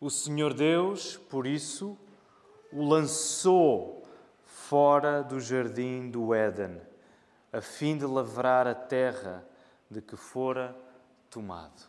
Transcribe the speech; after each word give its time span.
O 0.00 0.10
Senhor 0.10 0.54
Deus, 0.54 1.16
por 1.16 1.44
isso, 1.44 1.98
o 2.72 2.84
lançou 2.84 4.04
fora 4.44 5.22
do 5.24 5.40
jardim 5.40 6.08
do 6.08 6.32
Éden, 6.32 6.80
a 7.52 7.60
fim 7.60 7.98
de 7.98 8.06
lavrar 8.06 8.68
a 8.68 8.76
terra 8.76 9.44
de 9.90 10.00
que 10.00 10.14
fora 10.14 10.72
tomado. 11.28 11.82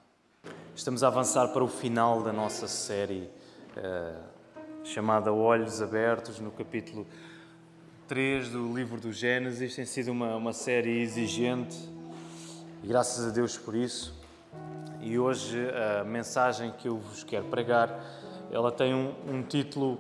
Estamos 0.76 1.04
a 1.04 1.08
avançar 1.08 1.50
para 1.50 1.64
o 1.64 1.68
final 1.68 2.24
da 2.24 2.34
nossa 2.34 2.68
série 2.68 3.30
uh, 3.78 4.24
chamada 4.84 5.32
Olhos 5.32 5.80
Abertos, 5.80 6.40
no 6.40 6.50
capítulo 6.50 7.06
3 8.08 8.50
do 8.50 8.74
livro 8.74 9.00
do 9.00 9.14
Gênesis. 9.14 9.76
Tem 9.76 9.86
sido 9.86 10.12
uma, 10.12 10.36
uma 10.36 10.54
série 10.54 11.00
exigente 11.00 11.78
e 12.84 12.88
graças 12.88 13.28
a 13.28 13.30
Deus 13.30 13.56
por 13.56 13.76
isso. 13.76 14.19
E 15.02 15.18
hoje 15.18 15.58
a 16.00 16.04
mensagem 16.04 16.72
que 16.78 16.88
eu 16.88 16.98
vos 16.98 17.24
quero 17.24 17.46
pregar, 17.46 18.04
ela 18.52 18.72
tem 18.72 18.94
um, 18.94 19.14
um 19.28 19.42
título 19.42 19.98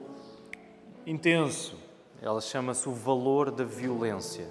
intenso. 1.05 1.77
Ela 2.21 2.41
chama-se 2.41 2.87
O 2.89 2.93
Valor 2.93 3.49
da 3.49 3.63
Violência. 3.63 4.47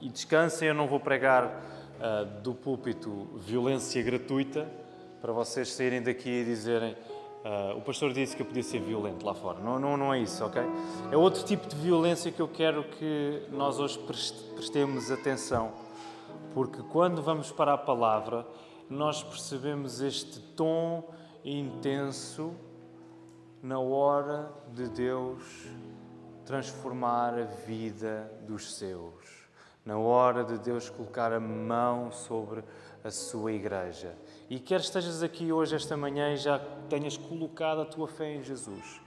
E 0.00 0.08
descansem, 0.08 0.68
eu 0.68 0.74
não 0.74 0.86
vou 0.86 1.00
pregar 1.00 1.46
uh, 1.46 2.40
do 2.42 2.54
púlpito 2.54 3.28
violência 3.36 4.02
gratuita 4.02 4.68
para 5.20 5.32
vocês 5.32 5.72
saírem 5.72 6.02
daqui 6.02 6.28
e 6.28 6.44
dizerem 6.44 6.92
uh, 6.92 7.76
o 7.76 7.80
pastor 7.80 8.12
disse 8.12 8.36
que 8.36 8.42
eu 8.42 8.46
podia 8.46 8.62
ser 8.62 8.80
violento 8.80 9.26
lá 9.26 9.34
fora. 9.34 9.58
Não, 9.58 9.78
não, 9.78 9.96
não 9.96 10.14
é 10.14 10.20
isso, 10.20 10.44
ok? 10.44 10.62
É 11.10 11.16
outro 11.16 11.44
tipo 11.44 11.66
de 11.66 11.76
violência 11.76 12.30
que 12.30 12.40
eu 12.40 12.48
quero 12.48 12.84
que 12.84 13.42
nós 13.50 13.78
hoje 13.78 13.98
prestemos 14.54 15.10
atenção. 15.10 15.72
Porque 16.54 16.82
quando 16.92 17.22
vamos 17.22 17.50
para 17.50 17.74
a 17.74 17.78
palavra, 17.78 18.46
nós 18.88 19.22
percebemos 19.22 20.00
este 20.00 20.40
tom 20.40 21.12
intenso 21.44 22.54
na 23.62 23.78
hora 23.78 24.50
de 24.72 24.88
Deus 24.88 25.42
transformar 26.46 27.34
a 27.34 27.44
vida 27.44 28.32
dos 28.46 28.76
seus, 28.76 29.48
na 29.84 29.98
hora 29.98 30.44
de 30.44 30.58
Deus 30.58 30.88
colocar 30.88 31.32
a 31.32 31.40
mão 31.40 32.10
sobre 32.10 32.64
a 33.04 33.10
sua 33.10 33.52
igreja. 33.52 34.16
E 34.48 34.58
quer 34.58 34.80
estejas 34.80 35.22
aqui 35.22 35.52
hoje, 35.52 35.74
esta 35.74 35.96
manhã, 35.96 36.32
e 36.32 36.36
já 36.38 36.58
tenhas 36.88 37.16
colocado 37.16 37.82
a 37.82 37.84
tua 37.84 38.08
fé 38.08 38.34
em 38.34 38.42
Jesus, 38.42 39.00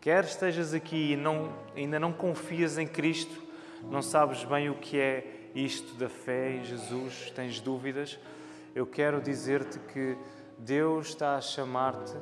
quer 0.00 0.24
estejas 0.24 0.74
aqui 0.74 1.12
e 1.12 1.16
não, 1.16 1.52
ainda 1.76 2.00
não 2.00 2.12
confias 2.12 2.78
em 2.78 2.86
Cristo, 2.86 3.40
não 3.84 4.02
sabes 4.02 4.44
bem 4.44 4.68
o 4.68 4.74
que 4.74 4.98
é 4.98 5.50
isto 5.54 5.94
da 5.94 6.08
fé 6.08 6.56
em 6.56 6.64
Jesus, 6.64 7.30
tens 7.30 7.60
dúvidas, 7.60 8.18
eu 8.78 8.86
quero 8.86 9.20
dizer-te 9.20 9.76
que 9.80 10.16
Deus 10.56 11.08
está 11.08 11.34
a 11.34 11.40
chamar-te 11.40 12.16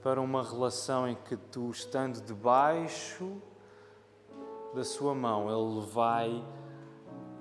para 0.00 0.20
uma 0.20 0.40
relação 0.40 1.08
em 1.08 1.16
que 1.16 1.36
tu, 1.36 1.72
estando 1.72 2.20
debaixo 2.20 3.42
da 4.72 4.84
sua 4.84 5.12
mão, 5.12 5.50
Ele 5.50 5.84
vai 5.86 6.44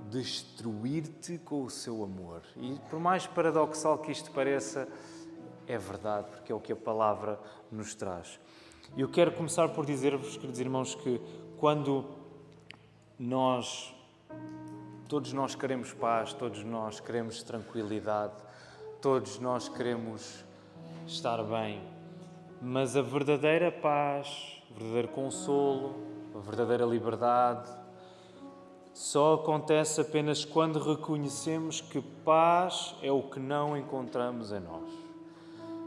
destruir-te 0.10 1.38
com 1.38 1.66
o 1.66 1.70
seu 1.70 2.04
amor. 2.04 2.42
E 2.56 2.80
por 2.90 3.00
mais 3.00 3.28
paradoxal 3.28 4.00
que 4.00 4.12
isto 4.12 4.32
pareça, 4.32 4.88
é 5.68 5.78
verdade, 5.78 6.28
porque 6.32 6.52
é 6.52 6.56
o 6.56 6.60
que 6.60 6.74
a 6.74 6.76
palavra 6.76 7.40
nos 7.72 7.94
traz. 7.94 8.40
Eu 8.98 9.08
quero 9.08 9.34
começar 9.34 9.70
por 9.70 9.86
dizer-vos, 9.86 10.36
queridos 10.36 10.60
irmãos, 10.60 10.96
que 10.96 11.22
quando 11.60 12.06
nós 13.20 13.94
Todos 15.12 15.34
nós 15.34 15.56
queremos 15.56 15.92
paz, 15.92 16.32
todos 16.32 16.64
nós 16.64 17.02
queremos 17.02 17.44
tranquilidade, 17.44 18.32
todos 19.02 19.40
nós 19.40 19.68
queremos 19.68 20.46
estar 21.06 21.44
bem. 21.44 21.82
Mas 22.62 22.96
a 22.96 23.02
verdadeira 23.02 23.70
paz, 23.74 24.64
o 24.70 24.74
verdadeiro 24.76 25.10
consolo, 25.10 25.98
a 26.34 26.40
verdadeira 26.40 26.86
liberdade 26.86 27.70
só 28.94 29.34
acontece 29.34 30.00
apenas 30.00 30.46
quando 30.46 30.80
reconhecemos 30.80 31.82
que 31.82 32.00
paz 32.24 32.96
é 33.04 33.12
o 33.12 33.22
que 33.24 33.38
não 33.38 33.76
encontramos 33.76 34.54
em 34.54 34.62
nós. 34.62 34.90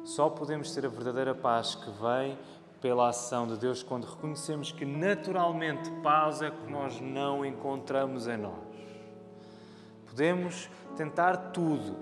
Só 0.04 0.28
podemos 0.28 0.70
ter 0.74 0.84
a 0.84 0.90
verdadeira 0.90 1.34
paz 1.34 1.74
que 1.74 1.90
vem 1.92 2.36
pela 2.78 3.08
ação 3.08 3.46
de 3.46 3.56
Deus 3.56 3.82
quando 3.82 4.04
reconhecemos 4.04 4.70
que 4.70 4.84
naturalmente 4.84 5.90
paz 6.02 6.42
é 6.42 6.50
que 6.50 6.70
nós 6.70 7.00
não 7.00 7.42
encontramos 7.42 8.28
em 8.28 8.36
nós. 8.36 8.73
Podemos 10.14 10.70
tentar 10.96 11.50
tudo, 11.50 11.96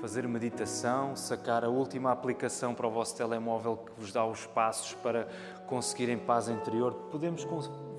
fazer 0.00 0.28
meditação, 0.28 1.16
sacar 1.16 1.64
a 1.64 1.68
última 1.68 2.12
aplicação 2.12 2.72
para 2.72 2.86
o 2.86 2.90
vosso 2.92 3.16
telemóvel 3.16 3.78
que 3.78 4.00
vos 4.00 4.12
dá 4.12 4.24
os 4.24 4.46
passos 4.46 4.94
para 4.94 5.28
conseguirem 5.66 6.16
paz 6.16 6.48
interior. 6.48 6.94
Podemos 7.10 7.44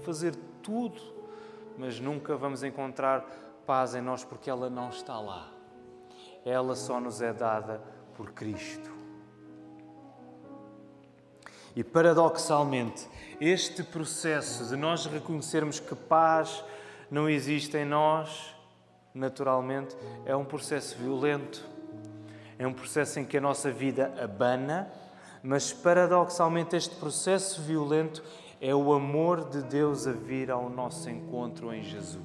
fazer 0.06 0.34
tudo, 0.62 1.02
mas 1.78 2.00
nunca 2.00 2.38
vamos 2.38 2.64
encontrar 2.64 3.20
paz 3.68 3.94
em 3.96 4.02
nós 4.02 4.24
porque 4.24 4.50
ela 4.50 4.70
não 4.70 4.88
está 4.88 5.20
lá. 5.20 5.52
Ela 6.46 6.74
só 6.74 7.02
nos 7.02 7.22
é 7.22 7.34
dada 7.34 7.81
por 8.16 8.31
Cristo. 8.31 8.94
E 11.75 11.84
paradoxalmente, 11.84 13.10
este 13.42 13.84
processo 13.84 14.70
de 14.70 14.78
nós 14.78 15.06
reconhecermos 15.06 15.81
que 15.81 15.96
paz 15.96 16.64
não 17.12 17.30
existe 17.30 17.75
em 17.75 17.84
nós 17.84 18.53
naturalmente, 19.13 19.96
é 20.25 20.35
um 20.35 20.46
processo 20.46 20.97
violento. 20.97 21.63
É 22.57 22.68
um 22.68 22.74
processo 22.74 23.19
em 23.19 23.25
que 23.25 23.38
a 23.38 23.41
nossa 23.41 23.72
vida 23.72 24.13
abana, 24.22 24.91
mas 25.41 25.74
paradoxalmente 25.74 26.75
este 26.75 26.96
processo 26.96 27.62
violento 27.62 28.24
é 28.62 28.74
o 28.74 28.94
amor 28.94 29.50
de 29.50 29.62
Deus 29.62 30.07
a 30.07 30.12
vir 30.12 30.50
ao 30.50 30.69
nosso 30.69 31.09
encontro 31.09 31.74
em 31.74 31.84
Jesus. 31.84 32.22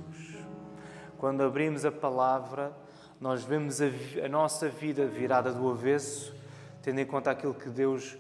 Quando 1.19 1.43
abrimos 1.43 1.85
a 1.85 1.91
palavra, 1.91 2.73
nós 3.21 3.43
vemos 3.43 3.81
a, 3.81 3.87
a 4.25 4.29
nossa 4.29 4.69
vida 4.69 5.07
virada 5.07 5.53
do 5.53 5.69
avesso, 5.69 6.33
tendo 6.83 7.01
em 7.01 7.07
conta 7.07 7.31
aquilo 7.31 7.55
que 7.55 7.69
Deus 7.69 8.17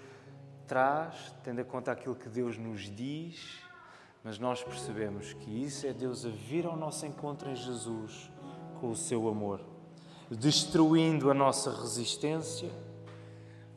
traz, 0.66 1.32
tendo 1.44 1.60
em 1.60 1.64
conta 1.64 1.92
aquilo 1.92 2.16
que 2.16 2.28
Deus 2.28 2.58
nos 2.58 2.82
diz, 2.82 3.60
mas 4.24 4.38
nós 4.38 4.64
percebemos 4.64 5.32
que 5.34 5.64
isso 5.64 5.86
é 5.86 5.92
Deus 5.92 6.26
a 6.26 6.28
vir 6.28 6.66
ao 6.66 6.76
nosso 6.76 7.06
encontro 7.06 7.48
em 7.48 7.54
Jesus 7.54 8.28
com 8.80 8.90
o 8.90 8.96
seu 8.96 9.28
amor, 9.28 9.60
destruindo 10.30 11.30
a 11.30 11.34
nossa 11.34 11.70
resistência, 11.70 12.70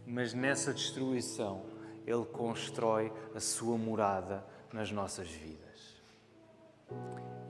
mas 0.05 0.33
nessa 0.33 0.73
destruição 0.73 1.63
Ele 2.05 2.25
constrói 2.25 3.11
a 3.35 3.39
sua 3.39 3.77
morada 3.77 4.45
nas 4.71 4.91
nossas 4.91 5.29
vidas. 5.29 5.61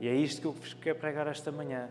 E 0.00 0.08
é 0.08 0.14
isto 0.14 0.40
que 0.40 0.46
eu 0.46 0.52
vos 0.52 0.74
quero 0.74 0.98
pregar 0.98 1.26
esta 1.26 1.52
manhã, 1.52 1.88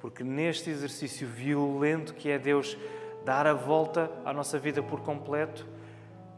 porque 0.00 0.22
neste 0.22 0.70
exercício 0.70 1.26
violento 1.26 2.14
que 2.14 2.28
é 2.28 2.38
Deus 2.38 2.76
dar 3.24 3.46
a 3.46 3.54
volta 3.54 4.10
à 4.24 4.32
nossa 4.32 4.58
vida 4.58 4.82
por 4.82 5.00
completo, 5.00 5.66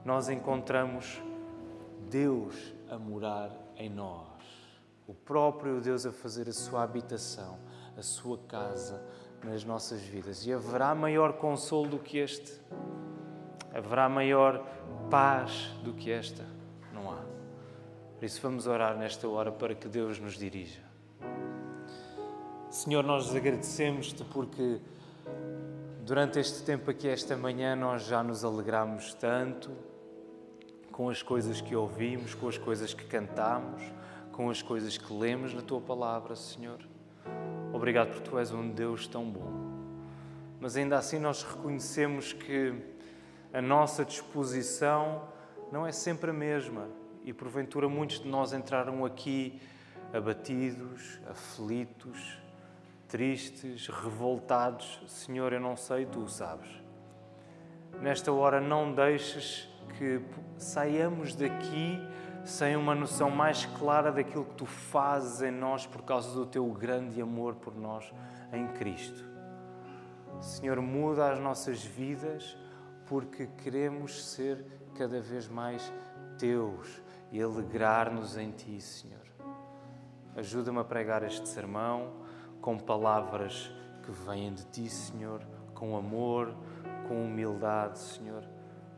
nós 0.05 0.29
encontramos 0.29 1.21
Deus 2.09 2.55
a 2.89 2.97
morar 2.97 3.51
em 3.77 3.91
nós, 3.91 4.27
o 5.07 5.13
próprio 5.13 5.81
Deus 5.81 6.07
a 6.07 6.13
fazer 6.13 6.49
a 6.49 6.53
sua 6.53 6.85
habitação 6.85 7.59
a 7.97 8.03
sua 8.03 8.39
casa 8.49 9.03
nas 9.43 9.65
nossas 9.65 10.01
vidas. 10.03 10.47
E 10.47 10.53
haverá 10.53 10.95
maior 10.95 11.35
consolo 11.35 11.89
do 11.89 11.99
que 11.99 12.19
este? 12.19 12.61
Haverá 13.75 14.09
maior 14.09 14.67
paz 15.11 15.71
do 15.83 15.93
que 15.93 16.11
esta? 16.11 16.45
Não 16.93 17.11
há. 17.11 17.23
Por 18.19 18.25
isso 18.25 18.41
vamos 18.43 18.67
orar 18.67 18.97
nesta 18.97 19.29
hora 19.29 19.53
para 19.53 19.75
que 19.75 19.89
Deus 19.89 20.19
nos 20.19 20.37
dirija. 20.39 20.81
Senhor, 22.71 23.05
nós 23.05 23.35
agradecemos-te 23.35 24.25
porque 24.25 24.81
durante 26.05 26.39
este 26.39 26.63
tempo 26.63 26.91
aqui, 26.91 27.09
esta 27.09 27.37
manhã, 27.37 27.75
nós 27.75 28.05
já 28.05 28.23
nos 28.23 28.45
alegramos 28.45 29.15
tanto 29.15 29.71
com 30.93 31.11
as 31.11 31.23
coisas 31.23 31.61
que 31.61 31.75
ouvimos, 31.75 32.35
com 32.35 32.49
as 32.49 32.57
coisas 32.57 32.95
que 32.95 33.05
cantamos, 33.05 33.83
com 34.33 34.49
as 34.49 34.63
coisas 34.63 34.97
que 34.97 35.13
lemos 35.13 35.53
na 35.53 35.63
tua 35.63 35.81
palavra, 35.81 36.37
Senhor. 36.37 36.79
Obrigado 37.77 38.09
porque 38.09 38.31
tu 38.31 38.39
és 38.39 38.51
um 38.53 38.71
Deus 38.71 39.07
tão 39.07 39.31
bom. 39.31 39.53
Mas 40.59 40.79
ainda 40.79 40.97
assim 40.97 41.19
nós 41.19 41.43
reconhecemos 41.43 42.33
que 42.33 42.75
a 43.53 43.61
nossa 43.61 44.03
disposição 44.03 45.29
não 45.71 45.87
é 45.87 45.93
sempre 45.93 46.31
a 46.31 46.33
mesma 46.33 46.89
e 47.23 47.35
porventura 47.35 47.87
muitos 47.87 48.21
de 48.21 48.29
nós 48.29 48.55
entraram 48.55 49.05
aqui 49.05 49.61
abatidos, 50.11 51.21
aflitos, 51.29 52.39
tristes, 53.09 53.89
revoltados. 53.89 55.03
Senhor, 55.07 55.53
eu 55.53 55.61
não 55.61 55.77
sei, 55.77 56.07
tu 56.07 56.27
sabes. 56.31 56.71
Nesta 58.01 58.33
hora 58.33 58.59
não 58.59 58.91
deixes 58.91 59.69
que 59.99 60.23
saiamos 60.57 61.35
daqui 61.35 62.01
sem 62.47 62.77
uma 62.77 62.95
noção 62.95 63.29
mais 63.29 63.67
clara 63.67 64.13
daquilo 64.13 64.45
que 64.45 64.55
tu 64.55 64.67
fazes 64.67 65.43
em 65.43 65.51
nós 65.51 65.85
por 65.85 66.03
causa 66.03 66.33
do 66.33 66.47
teu 66.47 66.65
grande 66.67 67.21
amor 67.21 67.57
por 67.57 67.75
nós 67.75 68.13
em 68.53 68.69
Cristo. 68.69 69.25
Senhor, 70.41 70.81
muda 70.81 71.33
as 71.33 71.41
nossas 71.41 71.85
vidas 71.85 72.57
porque 73.07 73.49
queremos 73.49 74.25
ser 74.27 74.65
cada 74.95 75.21
vez 75.21 75.49
mais 75.49 75.93
teus 76.39 77.03
e 77.33 77.43
alegrar-nos 77.43 78.37
em 78.37 78.53
Ti, 78.53 78.81
Senhor. 78.81 79.27
Ajuda-me 80.37 80.79
a 80.79 80.85
pregar 80.85 81.25
este 81.25 81.49
sermão 81.49 82.13
com 82.61 82.79
palavras 82.79 83.73
que 84.05 84.13
vêm 84.13 84.55
de 84.55 84.65
Ti, 84.67 84.89
Senhor, 84.89 85.43
com 85.75 85.97
amor, 85.97 86.55
com 87.09 87.25
humildade, 87.25 87.99
Senhor, 87.99 88.45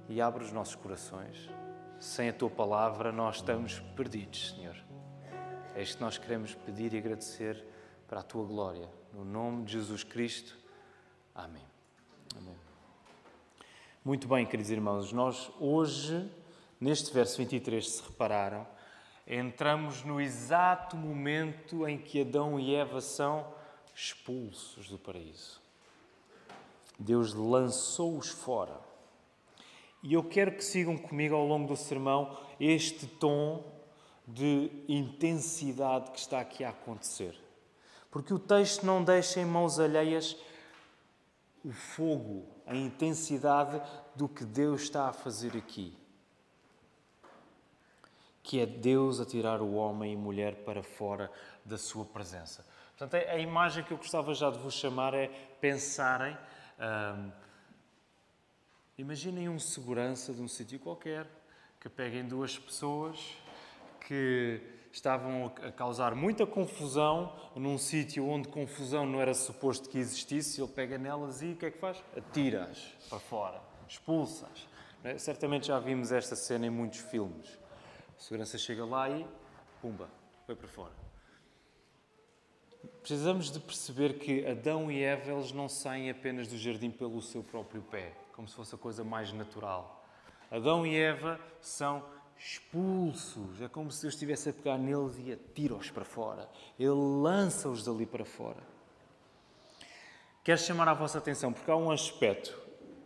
e 0.07 0.21
abre 0.21 0.45
os 0.45 0.53
nossos 0.53 0.75
corações. 0.75 1.58
Sem 2.01 2.29
a 2.29 2.33
Tua 2.33 2.49
palavra, 2.49 3.11
nós 3.11 3.37
estamos 3.37 3.81
perdidos, 3.97 4.51
Senhor. 4.51 4.77
É 5.75 5.83
isto 5.83 5.97
que 5.97 6.05
nós 6.05 6.17
queremos 6.17 6.55
pedir 6.55 6.95
e 6.95 6.99
agradecer 6.99 7.65
para 8.07 8.21
a 8.21 8.23
Tua 8.23 8.45
glória. 8.47 8.89
No 9.13 9.25
nome 9.25 9.65
de 9.65 9.73
Jesus 9.73 10.05
Cristo. 10.05 10.57
Amém. 11.35 11.65
Amém. 12.37 12.55
Muito 14.05 14.29
bem, 14.29 14.47
queridos 14.47 14.71
irmãos, 14.71 15.13
nós 15.13 15.51
hoje, 15.59 16.31
neste 16.81 17.13
verso 17.13 17.37
23, 17.39 17.89
se 17.89 18.03
repararam, 18.03 18.65
entramos 19.27 20.05
no 20.05 20.21
exato 20.21 20.97
momento 20.97 21.87
em 21.87 21.99
que 21.99 22.21
Adão 22.21 22.61
e 22.61 22.77
Eva 22.77 23.01
são 23.01 23.53
expulsos 23.93 24.89
do 24.89 24.99
paraíso. 24.99 25.61
Deus 26.97 27.35
lançou-os 27.35 28.29
fora. 28.29 28.88
E 30.03 30.15
eu 30.15 30.23
quero 30.23 30.53
que 30.53 30.65
sigam 30.65 30.97
comigo 30.97 31.35
ao 31.35 31.47
longo 31.47 31.67
do 31.67 31.77
sermão 31.77 32.39
este 32.61 33.07
tom 33.07 33.65
de 34.27 34.71
intensidade 34.89 36.11
que 36.11 36.19
está 36.19 36.41
aqui 36.41 36.63
a 36.63 36.71
acontecer. 36.71 37.35
Porque 38.11 38.33
o 38.33 38.39
texto 38.39 38.85
não 38.85 39.03
deixa 39.03 39.41
em 39.41 39.45
mãos 39.45 39.79
alheias 39.79 40.37
o 41.65 41.73
fogo, 41.73 42.47
a 42.67 42.75
intensidade 42.75 43.81
do 44.15 44.29
que 44.29 44.45
Deus 44.45 44.83
está 44.83 45.09
a 45.09 45.13
fazer 45.13 45.57
aqui. 45.57 45.97
Que 48.43 48.61
é 48.61 48.67
Deus 48.67 49.21
a 49.21 49.27
tirar 49.27 49.61
o 49.61 49.75
homem 49.75 50.13
e 50.13 50.17
mulher 50.17 50.57
para 50.65 50.83
fora 50.83 51.31
da 51.65 51.77
sua 51.77 52.05
presença. 52.05 52.65
Portanto, 52.97 53.15
a 53.15 53.39
imagem 53.39 53.85
que 53.85 53.93
eu 53.93 53.99
gostava 53.99 54.33
já 54.35 54.51
de 54.51 54.59
vos 54.59 54.75
chamar 54.75 55.15
é 55.15 55.29
pensarem. 55.61 56.37
Hum, 56.79 57.31
imaginem 58.99 59.49
um 59.49 59.59
segurança 59.59 60.35
de 60.35 60.43
um 60.43 60.49
sítio 60.49 60.79
qualquer 60.81 61.27
que 61.81 61.89
peguem 61.89 62.27
duas 62.27 62.59
pessoas 62.59 63.19
que 64.07 64.61
estavam 64.93 65.47
a 65.63 65.71
causar 65.71 66.15
muita 66.15 66.45
confusão 66.45 67.33
num 67.55 67.79
sítio 67.79 68.27
onde 68.27 68.49
confusão 68.49 69.07
não 69.07 69.21
era 69.21 69.33
suposto 69.33 69.89
que 69.89 69.99
existisse. 69.99 70.61
Ele 70.61 70.71
pega 70.73 70.99
nelas 70.99 71.41
e 71.43 71.53
o 71.53 71.57
que 71.57 71.67
é 71.67 71.71
que 71.71 71.79
faz? 71.79 72.03
Atira-as 72.17 72.79
para 73.09 73.21
fora, 73.21 73.63
expulsa-as. 73.89 74.67
É? 75.05 75.17
Certamente 75.17 75.69
já 75.69 75.79
vimos 75.79 76.11
esta 76.11 76.35
cena 76.35 76.67
em 76.67 76.71
muitos 76.71 76.99
filmes. 76.99 77.57
A 78.19 78.21
segurança 78.21 78.59
chega 78.59 78.85
lá 78.85 79.09
e, 79.09 79.25
pumba, 79.81 80.11
foi 80.45 80.57
para 80.57 80.67
fora. 80.67 80.93
Precisamos 83.01 83.51
de 83.51 83.61
perceber 83.61 84.19
que 84.19 84.45
Adão 84.45 84.91
e 84.91 85.03
Eva 85.03 85.33
eles 85.33 85.53
não 85.53 85.69
saem 85.69 86.11
apenas 86.11 86.49
do 86.49 86.59
jardim 86.59 86.91
pelo 86.91 87.23
seu 87.23 87.45
próprio 87.45 87.83
pé, 87.83 88.13
como 88.39 88.47
se 88.47 88.55
fosse 88.55 88.73
a 88.73 88.79
coisa 88.79 89.03
mais 89.03 89.33
natural. 89.33 90.01
Adão 90.49 90.87
e 90.87 90.97
Eva 90.97 91.41
são 91.61 92.05
expulsos. 92.39 93.61
É 93.61 93.67
como 93.67 93.91
se 93.91 94.03
Deus 94.03 94.15
estivesse 94.15 94.51
a 94.51 94.53
pegar 94.53 94.79
neles 94.79 95.19
e 95.19 95.33
atira-os 95.33 95.91
para 95.91 96.05
fora. 96.05 96.49
Ele 96.79 96.91
lança-os 96.91 97.85
dali 97.85 98.07
para 98.07 98.25
fora. 98.25 98.63
Quero 100.45 100.61
chamar 100.61 100.87
a 100.87 100.95
vossa 100.95 101.19
atenção 101.19 101.53
porque 101.53 101.69
há 101.69 101.75
um 101.75 101.91
aspecto 101.91 102.57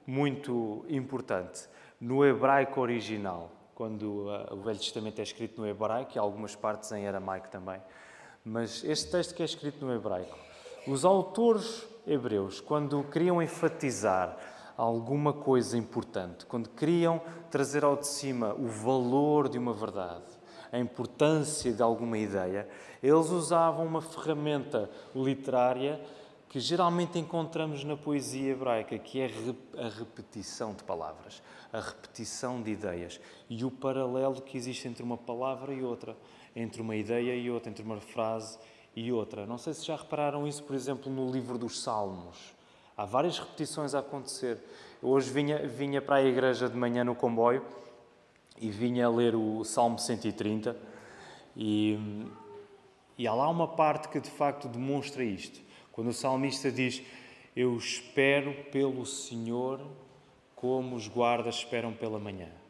muito 0.07 0.85
importante 0.87 1.67
no 1.99 2.27
hebraico 2.27 2.79
original, 2.79 3.51
quando 3.75 4.29
uh, 4.29 4.53
o 4.53 4.61
Velho 4.61 4.79
Testamento 4.79 5.19
é 5.19 5.23
escrito 5.23 5.63
no 5.63 5.67
hebraico 5.67 6.13
e 6.15 6.19
algumas 6.19 6.55
partes 6.55 6.93
em 6.93 7.09
aramaico 7.09 7.49
também. 7.49 7.81
Mas 8.45 8.85
este 8.85 9.11
texto 9.11 9.35
que 9.35 9.41
é 9.41 9.47
escrito 9.47 9.83
no 9.83 9.95
hebraico, 9.95 10.37
os 10.87 11.07
autores 11.07 11.87
hebreus, 12.07 12.61
quando 12.61 13.03
queriam 13.05 13.41
enfatizar 13.41 14.52
alguma 14.77 15.33
coisa 15.33 15.77
importante, 15.77 16.47
quando 16.47 16.69
queriam 16.69 17.21
trazer 17.51 17.85
ao 17.85 17.97
de 17.97 18.07
cima 18.07 18.55
o 18.55 18.67
valor 18.67 19.49
de 19.49 19.59
uma 19.59 19.73
verdade, 19.73 20.25
a 20.73 20.79
importância 20.79 21.73
de 21.73 21.83
alguma 21.83 22.17
ideia, 22.17 22.67
eles 23.03 23.29
usavam 23.31 23.85
uma 23.85 24.01
ferramenta 24.01 24.91
literária 25.15 26.01
que 26.49 26.61
geralmente 26.61 27.19
encontramos 27.19 27.83
na 27.83 27.97
poesia 27.97 28.53
hebraica, 28.53 28.99
que 28.99 29.21
é 29.21 29.31
a 29.79 29.89
repetição 29.89 30.75
de 30.75 30.85
palavras, 30.85 31.43
a 31.73 31.81
repetição 31.81 32.63
de 32.63 32.71
ideias 32.71 33.19
e 33.49 33.65
o 33.65 33.71
paralelo 33.71 34.41
que 34.43 34.59
existe 34.59 34.87
entre 34.87 35.03
uma 35.03 35.17
palavra 35.17 35.73
e 35.73 35.83
outra, 35.83 36.17
entre 36.55 36.83
uma 36.83 36.95
ideia 36.95 37.35
e 37.35 37.51
outra, 37.51 37.71
entre 37.71 37.83
uma 37.83 38.01
frase 38.01 38.59
e 38.95 39.11
outra. 39.11 39.47
Não 39.47 39.57
sei 39.57 39.73
se 39.73 39.87
já 39.87 39.97
repararam 39.97 40.47
isso, 40.47 40.63
por 40.63 40.77
exemplo, 40.77 41.11
no 41.11 41.31
livro 41.31 41.57
dos 41.57 41.83
Salmos. 41.83 42.55
Há 42.97 43.05
várias 43.05 43.39
repetições 43.39 43.95
a 43.95 44.01
acontecer. 44.01 44.59
Eu 45.03 45.09
hoje 45.09 45.31
vinha, 45.31 45.67
vinha 45.67 46.01
para 46.01 46.17
a 46.17 46.23
igreja 46.23 46.69
de 46.69 46.77
manhã 46.77 47.05
no 47.05 47.15
comboio 47.15 47.65
e 48.61 48.71
vinha 48.71 49.09
ler 49.09 49.35
o 49.35 49.65
Salmo 49.65 49.99
130 49.99 50.77
e, 51.57 51.99
e 53.19 53.27
há 53.27 53.35
lá 53.35 53.49
uma 53.49 53.69
parte 53.69 54.09
que 54.09 54.21
de 54.21 54.31
facto 54.31 54.69
demonstra 54.69 55.25
isto. 55.25 55.61
Quando 55.91 56.09
o 56.09 56.13
salmista 56.13 56.71
diz: 56.71 57.03
Eu 57.57 57.77
espero 57.77 58.55
pelo 58.71 59.05
Senhor 59.05 59.81
como 60.55 60.95
os 60.95 61.09
guardas 61.09 61.57
esperam 61.57 61.93
pela 61.93 62.19
manhã 62.19 62.62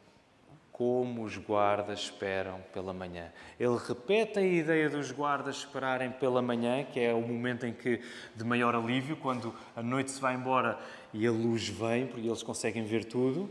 como 0.73 1.23
os 1.23 1.37
guardas 1.37 1.99
esperam 1.99 2.59
pela 2.73 2.91
manhã. 2.91 3.31
Ele 3.59 3.77
repete 3.77 4.39
a 4.39 4.41
ideia 4.41 4.89
dos 4.89 5.11
guardas 5.11 5.57
esperarem 5.57 6.11
pela 6.11 6.41
manhã, 6.41 6.83
que 6.83 6.99
é 6.99 7.13
o 7.13 7.21
momento 7.21 7.65
em 7.65 7.71
que 7.71 8.01
de 8.35 8.43
maior 8.43 8.73
alívio, 8.73 9.15
quando 9.15 9.53
a 9.75 9.83
noite 9.83 10.09
se 10.09 10.19
vai 10.19 10.33
embora 10.33 10.79
e 11.13 11.27
a 11.27 11.31
luz 11.31 11.69
vem, 11.69 12.07
porque 12.07 12.27
eles 12.27 12.41
conseguem 12.41 12.83
ver 12.83 13.05
tudo. 13.05 13.49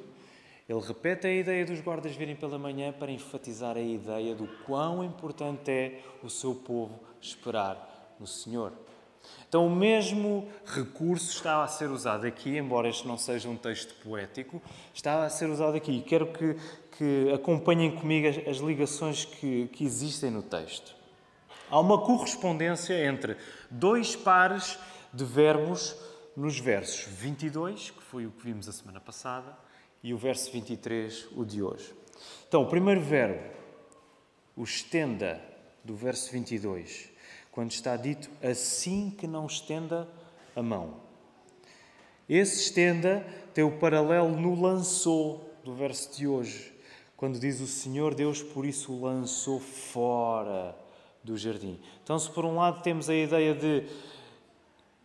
Ele 0.68 0.80
repete 0.80 1.28
a 1.28 1.32
ideia 1.32 1.64
dos 1.64 1.80
guardas 1.80 2.16
virem 2.16 2.34
pela 2.34 2.58
manhã 2.58 2.92
para 2.92 3.12
enfatizar 3.12 3.76
a 3.76 3.80
ideia 3.80 4.34
do 4.34 4.48
quão 4.66 5.04
importante 5.04 5.70
é 5.70 6.00
o 6.24 6.28
seu 6.28 6.56
povo 6.56 6.98
esperar 7.20 8.16
no 8.18 8.26
Senhor. 8.26 8.72
Então, 9.48 9.66
o 9.66 9.70
mesmo 9.70 10.48
recurso 10.64 11.30
está 11.30 11.62
a 11.62 11.68
ser 11.68 11.90
usado 11.90 12.26
aqui, 12.26 12.56
embora 12.56 12.88
este 12.88 13.06
não 13.06 13.18
seja 13.18 13.48
um 13.48 13.56
texto 13.56 13.94
poético, 14.02 14.62
está 14.94 15.24
a 15.24 15.30
ser 15.30 15.48
usado 15.50 15.76
aqui. 15.76 16.00
Quero 16.00 16.26
que, 16.28 16.56
que 16.96 17.32
acompanhem 17.32 17.94
comigo 17.94 18.28
as, 18.28 18.38
as 18.46 18.56
ligações 18.58 19.24
que, 19.24 19.68
que 19.68 19.84
existem 19.84 20.30
no 20.30 20.42
texto. 20.42 20.94
Há 21.70 21.80
uma 21.80 21.98
correspondência 22.02 23.06
entre 23.06 23.36
dois 23.70 24.14
pares 24.14 24.78
de 25.12 25.24
verbos 25.24 25.96
nos 26.36 26.58
versos 26.58 27.06
22, 27.06 27.90
que 27.90 28.02
foi 28.02 28.26
o 28.26 28.30
que 28.30 28.44
vimos 28.44 28.68
a 28.68 28.72
semana 28.72 29.00
passada, 29.00 29.56
e 30.02 30.12
o 30.12 30.18
verso 30.18 30.50
23, 30.50 31.28
o 31.36 31.44
de 31.44 31.62
hoje. 31.62 31.94
Então, 32.48 32.62
o 32.62 32.68
primeiro 32.68 33.00
verbo, 33.00 33.42
o 34.56 34.64
estenda, 34.64 35.40
do 35.84 35.94
verso 35.94 36.30
22, 36.32 37.10
quando 37.50 37.70
está 37.70 37.96
dito 37.96 38.30
assim 38.42 39.10
que 39.10 39.26
não 39.26 39.46
estenda 39.46 40.08
a 40.54 40.62
mão. 40.62 41.00
Esse 42.28 42.62
estenda 42.62 43.26
tem 43.52 43.64
o 43.64 43.78
paralelo 43.78 44.28
no 44.28 44.60
lançou 44.60 45.50
do 45.64 45.74
verso 45.74 46.16
de 46.16 46.26
hoje, 46.26 46.71
quando 47.22 47.38
diz 47.38 47.60
o 47.60 47.68
Senhor 47.68 48.16
Deus 48.16 48.42
por 48.42 48.66
isso 48.66 48.92
o 48.92 49.00
lançou 49.00 49.60
fora 49.60 50.76
do 51.22 51.38
jardim. 51.38 51.78
Então, 52.02 52.18
se 52.18 52.28
por 52.28 52.44
um 52.44 52.56
lado 52.56 52.82
temos 52.82 53.08
a 53.08 53.14
ideia 53.14 53.54
de 53.54 53.86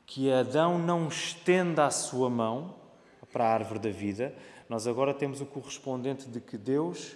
que 0.03 0.31
Adão 0.31 0.79
não 0.79 1.09
estenda 1.09 1.86
a 1.86 1.91
sua 1.91 2.27
mão 2.27 2.74
para 3.31 3.45
a 3.45 3.53
árvore 3.53 3.81
da 3.81 3.91
vida, 3.91 4.33
nós 4.67 4.88
agora 4.88 5.13
temos 5.13 5.41
o 5.41 5.45
correspondente 5.45 6.27
de 6.27 6.41
que 6.41 6.57
Deus, 6.57 7.15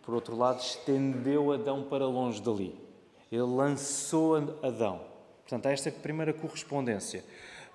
por 0.00 0.14
outro 0.14 0.34
lado, 0.34 0.60
estendeu 0.60 1.52
Adão 1.52 1.82
para 1.82 2.06
longe 2.06 2.40
dali. 2.40 2.74
Ele 3.30 3.42
lançou 3.42 4.36
Adão. 4.62 5.02
Portanto, 5.42 5.66
há 5.66 5.72
esta 5.72 5.90
primeira 5.90 6.32
correspondência. 6.32 7.22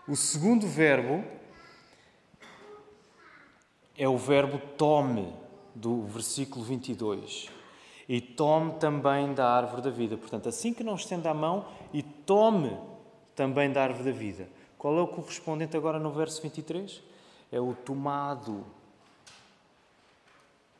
O 0.08 0.15
segundo 0.15 0.65
verbo 0.65 1.24
é 3.96 4.10
o 4.10 4.17
verbo 4.17 4.60
tome, 4.75 5.45
do 5.75 6.03
versículo 6.03 6.63
22. 6.63 7.50
E 8.08 8.22
tome 8.22 8.74
também 8.74 9.34
da 9.34 9.48
árvore 9.50 9.82
da 9.82 9.89
vida. 9.89 10.15
Portanto, 10.15 10.48
assim 10.48 10.74
que 10.74 10.84
não 10.84 10.96
estenda 10.96 11.29
a 11.29 11.34
mão, 11.34 11.65
e 11.94 12.01
tome 12.01 12.77
também 13.36 13.72
da 13.72 13.84
árvore 13.84 14.12
da 14.12 14.17
vida. 14.17 14.48
Qual 14.77 14.98
é 14.98 15.01
o 15.01 15.08
correspondente 15.08 15.75
agora 15.75 16.00
no 16.00 16.12
verso 16.12 16.41
23? 16.41 17.01
É 17.51 17.60
o 17.60 17.74
tomado. 17.74 18.63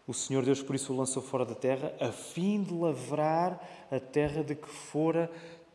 O 0.07 0.13
Senhor 0.13 0.45
Deus 0.45 0.61
por 0.61 0.75
isso 0.75 0.93
o 0.93 0.97
lançou 0.97 1.21
fora 1.21 1.43
da 1.43 1.55
terra, 1.55 1.91
a 1.99 2.11
fim 2.11 2.61
de 2.61 2.73
lavrar 2.73 3.59
a 3.91 3.99
terra 3.99 4.43
de 4.43 4.53
que 4.53 4.67
fora 4.67 5.31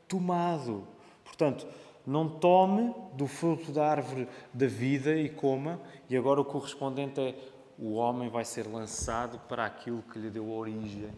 tomado. 0.06 0.86
Portanto, 1.24 1.66
não 2.06 2.28
tome 2.28 2.94
do 3.14 3.26
fruto 3.26 3.72
da 3.72 3.88
árvore 3.88 4.28
da 4.54 4.66
vida 4.66 5.16
e 5.16 5.28
coma, 5.28 5.80
e 6.08 6.16
agora 6.16 6.40
o 6.40 6.44
correspondente 6.44 7.20
é 7.20 7.34
o 7.80 7.94
homem 7.94 8.28
vai 8.28 8.44
ser 8.44 8.66
lançado 8.66 9.38
para 9.48 9.64
aquilo 9.64 10.02
que 10.02 10.18
lhe 10.18 10.28
deu 10.28 10.50
origem, 10.50 11.10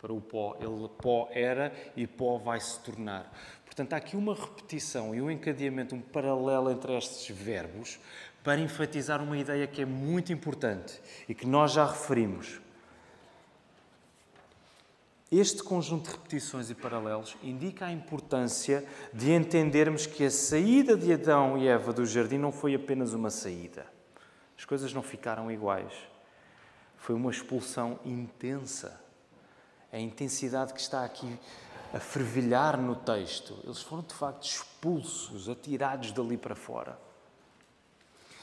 para 0.00 0.12
o 0.12 0.20
pó. 0.20 0.56
Ele 0.60 0.88
pó 1.00 1.28
era 1.30 1.72
e 1.96 2.08
pó 2.08 2.38
vai 2.38 2.58
se 2.58 2.80
tornar. 2.80 3.32
Portanto, 3.64 3.92
há 3.92 3.96
aqui 3.98 4.16
uma 4.16 4.34
repetição 4.34 5.14
e 5.14 5.22
um 5.22 5.30
encadeamento, 5.30 5.94
um 5.94 6.00
paralelo 6.00 6.72
entre 6.72 6.92
estes 6.98 7.34
verbos 7.34 8.00
para 8.42 8.60
enfatizar 8.60 9.22
uma 9.22 9.38
ideia 9.38 9.66
que 9.68 9.80
é 9.80 9.86
muito 9.86 10.32
importante 10.32 11.00
e 11.28 11.34
que 11.34 11.46
nós 11.46 11.72
já 11.72 11.86
referimos. 11.86 12.60
Este 15.30 15.62
conjunto 15.62 16.10
de 16.10 16.16
repetições 16.16 16.68
e 16.68 16.74
paralelos 16.74 17.36
indica 17.42 17.86
a 17.86 17.92
importância 17.92 18.84
de 19.14 19.30
entendermos 19.30 20.04
que 20.04 20.24
a 20.24 20.30
saída 20.30 20.96
de 20.96 21.12
Adão 21.12 21.56
e 21.56 21.68
Eva 21.68 21.92
do 21.92 22.04
jardim 22.04 22.38
não 22.38 22.52
foi 22.52 22.74
apenas 22.74 23.14
uma 23.14 23.30
saída. 23.30 23.86
As 24.62 24.64
coisas 24.64 24.94
não 24.94 25.02
ficaram 25.02 25.50
iguais. 25.50 25.92
Foi 26.96 27.16
uma 27.16 27.32
expulsão 27.32 27.98
intensa. 28.04 28.96
A 29.92 29.98
intensidade 29.98 30.72
que 30.72 30.78
está 30.78 31.04
aqui 31.04 31.36
a 31.92 31.98
fervilhar 31.98 32.80
no 32.80 32.94
texto. 32.94 33.58
Eles 33.64 33.82
foram 33.82 34.04
de 34.04 34.14
facto 34.14 34.44
expulsos, 34.44 35.48
atirados 35.48 36.12
dali 36.12 36.36
para 36.36 36.54
fora. 36.54 36.96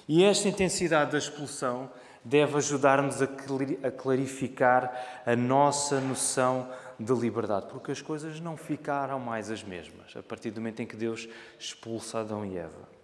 E 0.10 0.22
esta 0.22 0.50
intensidade 0.50 1.14
da 1.14 1.18
expulsão 1.18 1.90
deve 2.22 2.58
ajudar-nos 2.58 3.22
a 3.22 3.90
clarificar 3.90 5.22
a 5.26 5.38
nossa 5.38 6.02
noção 6.02 6.70
de 7.00 7.14
liberdade, 7.14 7.68
porque 7.70 7.94
as 7.94 8.02
coisas 8.02 8.42
não 8.42 8.58
ficaram 8.58 9.22
mais 9.22 9.50
as 9.50 9.64
mesmas 9.64 10.18
a 10.18 10.22
partir 10.22 10.52
do 10.52 10.60
momento 10.60 10.82
em 10.82 10.86
que 10.86 10.98
Deus 10.98 11.30
expulsa 11.58 12.20
Adão 12.20 12.46
e 12.46 12.58
Eva. 12.58 12.99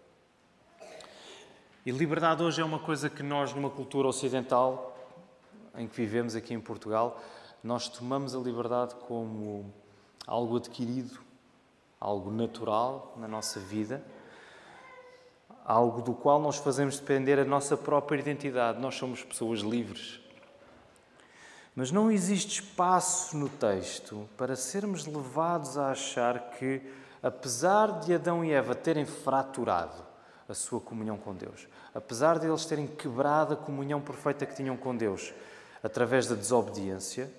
E 1.86 1.92
liberdade 1.92 2.42
hoje 2.42 2.62
é 2.62 2.65
uma 2.65 2.80
coisa 2.80 3.10
que 3.10 3.22
nós, 3.22 3.54
numa 3.54 3.70
cultura 3.70 4.08
ocidental 4.08 4.98
em 5.77 5.88
que 5.88 5.96
vivemos 5.96 6.36
aqui 6.36 6.54
em 6.54 6.60
Portugal, 6.60 7.22
nós 7.63 7.88
tomamos 7.88 8.34
a 8.34 8.39
liberdade 8.39 8.96
como 9.08 9.72
algo 10.25 10.58
adquirido, 10.58 11.20
algo 12.00 12.32
natural 12.32 13.13
na 13.18 13.27
nossa 13.27 13.60
vida 13.60 14.04
algo 15.65 16.04
do 16.04 16.13
qual 16.13 16.39
nós 16.39 16.58
fazemos 16.58 17.00
depender 17.00 17.39
a 17.39 17.44
nossa 17.44 17.75
própria 17.75 18.20
identidade. 18.20 18.80
Nós 18.80 18.96
somos 18.96 19.24
pessoas 19.24 19.62
livres. 19.62 20.22
Mas 21.75 21.92
não 21.92 22.12
existe 22.12 22.62
espaço 22.62 23.36
no 23.36 23.50
texto 23.50 24.30
para 24.38 24.56
sermos 24.56 25.06
levados 25.08 25.75
a 25.77 25.89
achar 25.89 26.51
que, 26.51 26.82
apesar 27.22 28.00
de 28.00 28.13
Adão 28.13 28.46
e 28.46 28.51
Eva 28.51 28.75
terem 28.75 29.06
fraturado 29.06 30.14
a 30.47 30.53
sua 30.53 30.79
comunhão 30.79 31.17
com 31.17 31.33
Deus, 31.33 31.67
apesar 31.93 32.39
de 32.39 32.47
eles 32.47 32.65
terem 32.65 32.87
quebrado 32.87 33.53
a 33.53 33.57
comunhão 33.57 33.99
perfeita 33.99 34.45
que 34.45 34.55
tinham 34.55 34.77
com 34.77 34.95
Deus 34.95 35.33
através 35.83 36.27
da 36.27 36.35
desobediência, 36.35 37.31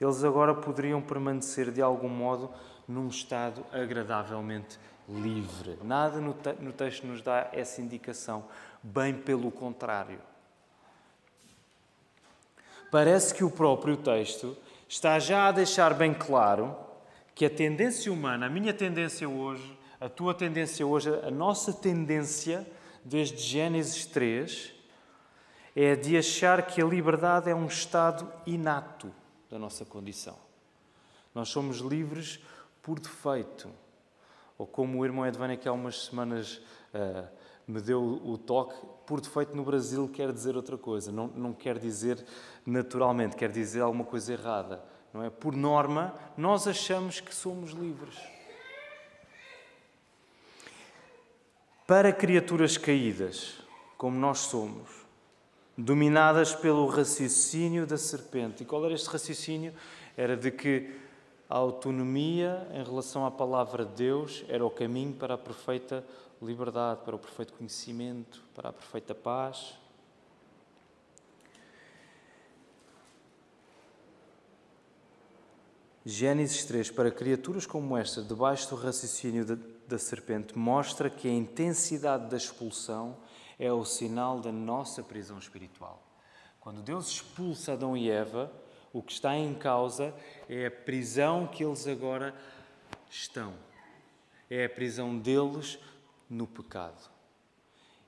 eles 0.00 0.24
agora 0.24 0.54
poderiam 0.54 1.00
permanecer 1.00 1.70
de 1.70 1.80
algum 1.80 2.08
modo 2.08 2.50
num 2.88 3.08
estado 3.08 3.64
agradavelmente 3.72 4.78
livre. 5.08 5.78
Nada 5.82 6.20
no, 6.20 6.32
te 6.32 6.52
no 6.60 6.72
texto 6.72 7.06
nos 7.06 7.22
dá 7.22 7.48
essa 7.52 7.80
indicação, 7.80 8.44
bem 8.82 9.14
pelo 9.14 9.50
contrário. 9.50 10.18
Parece 12.90 13.34
que 13.34 13.44
o 13.44 13.50
próprio 13.50 13.96
texto 13.96 14.56
está 14.88 15.18
já 15.18 15.48
a 15.48 15.52
deixar 15.52 15.94
bem 15.94 16.12
claro 16.12 16.76
que 17.34 17.46
a 17.46 17.50
tendência 17.50 18.12
humana, 18.12 18.46
a 18.46 18.50
minha 18.50 18.74
tendência 18.74 19.28
hoje, 19.28 19.78
a 20.02 20.08
tua 20.08 20.34
tendência 20.34 20.84
hoje, 20.84 21.08
a 21.22 21.30
nossa 21.30 21.72
tendência 21.72 22.66
desde 23.04 23.36
Gênesis 23.36 24.04
3 24.04 24.74
é 25.76 25.94
de 25.94 26.16
achar 26.16 26.66
que 26.66 26.82
a 26.82 26.84
liberdade 26.84 27.48
é 27.48 27.54
um 27.54 27.66
estado 27.66 28.28
inato 28.44 29.12
da 29.48 29.60
nossa 29.60 29.84
condição. 29.84 30.36
Nós 31.32 31.50
somos 31.50 31.78
livres 31.78 32.40
por 32.82 32.98
defeito. 32.98 33.70
Ou 34.58 34.66
como 34.66 34.98
o 34.98 35.04
irmão 35.04 35.24
Edvânia, 35.24 35.56
que 35.56 35.68
há 35.68 35.72
umas 35.72 36.06
semanas 36.06 36.60
uh, 36.92 37.28
me 37.64 37.80
deu 37.80 38.02
o 38.02 38.36
toque, 38.36 38.74
por 39.06 39.20
defeito 39.20 39.54
no 39.56 39.62
Brasil 39.62 40.08
quer 40.08 40.32
dizer 40.32 40.56
outra 40.56 40.76
coisa, 40.76 41.12
não, 41.12 41.28
não 41.28 41.52
quer 41.52 41.78
dizer 41.78 42.24
naturalmente, 42.66 43.36
quer 43.36 43.52
dizer 43.52 43.82
alguma 43.82 44.04
coisa 44.04 44.32
errada. 44.32 44.82
Não 45.14 45.22
é? 45.22 45.30
Por 45.30 45.54
norma, 45.54 46.12
nós 46.36 46.66
achamos 46.66 47.20
que 47.20 47.32
somos 47.32 47.70
livres. 47.70 48.31
Para 51.86 52.12
criaturas 52.12 52.78
caídas, 52.78 53.58
como 53.98 54.16
nós 54.16 54.38
somos, 54.38 54.88
dominadas 55.76 56.54
pelo 56.54 56.86
raciocínio 56.86 57.86
da 57.86 57.98
serpente. 57.98 58.62
E 58.62 58.66
qual 58.66 58.84
era 58.84 58.94
este 58.94 59.08
raciocínio? 59.08 59.74
Era 60.16 60.36
de 60.36 60.52
que 60.52 60.94
a 61.50 61.56
autonomia 61.56 62.66
em 62.72 62.84
relação 62.84 63.26
à 63.26 63.30
palavra 63.30 63.84
de 63.84 63.94
Deus 63.94 64.44
era 64.48 64.64
o 64.64 64.70
caminho 64.70 65.12
para 65.12 65.34
a 65.34 65.38
perfeita 65.38 66.04
liberdade, 66.40 67.00
para 67.04 67.16
o 67.16 67.18
perfeito 67.18 67.52
conhecimento, 67.52 68.42
para 68.54 68.70
a 68.70 68.72
perfeita 68.72 69.14
paz. 69.14 69.74
Gênesis 76.04 76.64
3, 76.64 76.90
para 76.90 77.12
criaturas 77.12 77.64
como 77.64 77.96
esta, 77.96 78.22
debaixo 78.22 78.68
do 78.70 78.76
raciocínio 78.76 79.44
da, 79.44 79.56
da 79.86 79.98
serpente, 79.98 80.58
mostra 80.58 81.08
que 81.08 81.28
a 81.28 81.32
intensidade 81.32 82.28
da 82.28 82.36
expulsão 82.36 83.16
é 83.56 83.72
o 83.72 83.84
sinal 83.84 84.40
da 84.40 84.50
nossa 84.50 85.00
prisão 85.02 85.38
espiritual. 85.38 86.02
Quando 86.58 86.82
Deus 86.82 87.08
expulsa 87.08 87.74
Adão 87.74 87.96
e 87.96 88.10
Eva, 88.10 88.52
o 88.92 89.00
que 89.00 89.12
está 89.12 89.36
em 89.36 89.54
causa 89.54 90.12
é 90.48 90.66
a 90.66 90.70
prisão 90.70 91.46
que 91.46 91.64
eles 91.64 91.86
agora 91.86 92.34
estão. 93.08 93.54
É 94.50 94.64
a 94.64 94.70
prisão 94.70 95.16
deles 95.16 95.78
no 96.28 96.46
pecado. 96.48 97.10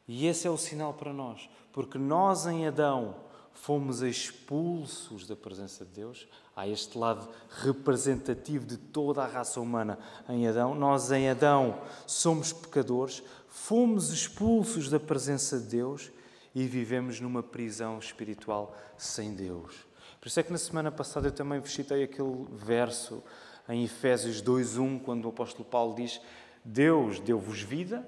E 0.06 0.26
esse 0.26 0.46
é 0.46 0.50
o 0.50 0.58
sinal 0.58 0.94
para 0.94 1.12
nós, 1.12 1.48
porque 1.72 1.96
nós 1.96 2.46
em 2.46 2.66
Adão 2.66 3.23
fomos 3.54 4.02
expulsos 4.02 5.26
da 5.26 5.34
presença 5.34 5.84
de 5.84 5.92
Deus. 5.92 6.28
Há 6.54 6.68
este 6.68 6.98
lado 6.98 7.28
representativo 7.62 8.66
de 8.66 8.76
toda 8.76 9.22
a 9.22 9.26
raça 9.26 9.60
humana 9.60 9.98
em 10.28 10.46
Adão. 10.46 10.74
Nós 10.74 11.10
em 11.10 11.30
Adão 11.30 11.80
somos 12.06 12.52
pecadores, 12.52 13.22
fomos 13.48 14.10
expulsos 14.10 14.90
da 14.90 15.00
presença 15.00 15.58
de 15.58 15.66
Deus 15.66 16.12
e 16.54 16.66
vivemos 16.66 17.20
numa 17.20 17.42
prisão 17.42 17.98
espiritual 17.98 18.76
sem 18.98 19.34
Deus. 19.34 19.74
Por 20.20 20.28
isso 20.28 20.40
é 20.40 20.42
que 20.42 20.52
na 20.52 20.58
semana 20.58 20.92
passada 20.92 21.28
eu 21.28 21.32
também 21.32 21.64
citei 21.64 22.04
aquele 22.04 22.46
verso 22.52 23.22
em 23.68 23.84
Efésios 23.84 24.42
2:1, 24.42 25.00
quando 25.00 25.24
o 25.24 25.28
apóstolo 25.28 25.64
Paulo 25.64 25.94
diz: 25.94 26.20
Deus 26.64 27.18
deu-vos 27.20 27.60
vida 27.60 28.06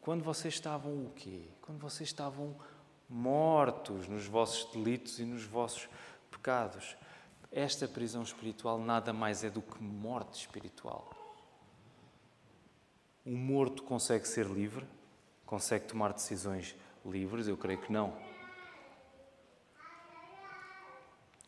quando 0.00 0.24
vocês 0.24 0.54
estavam 0.54 0.92
o 0.92 1.10
quê? 1.14 1.42
Quando 1.60 1.78
vocês 1.78 2.08
estavam 2.08 2.56
mortos 3.10 4.06
nos 4.06 4.26
vossos 4.26 4.72
delitos 4.72 5.18
e 5.18 5.24
nos 5.24 5.44
vossos 5.44 5.88
pecados. 6.30 6.96
Esta 7.50 7.88
prisão 7.88 8.22
espiritual 8.22 8.78
nada 8.78 9.12
mais 9.12 9.42
é 9.42 9.50
do 9.50 9.60
que 9.60 9.82
morte 9.82 10.40
espiritual. 10.40 11.10
Um 13.26 13.36
morto 13.36 13.82
consegue 13.82 14.26
ser 14.28 14.46
livre? 14.46 14.86
Consegue 15.44 15.86
tomar 15.86 16.12
decisões 16.12 16.76
livres? 17.04 17.48
Eu 17.48 17.56
creio 17.56 17.80
que 17.80 17.92
não. 17.92 18.14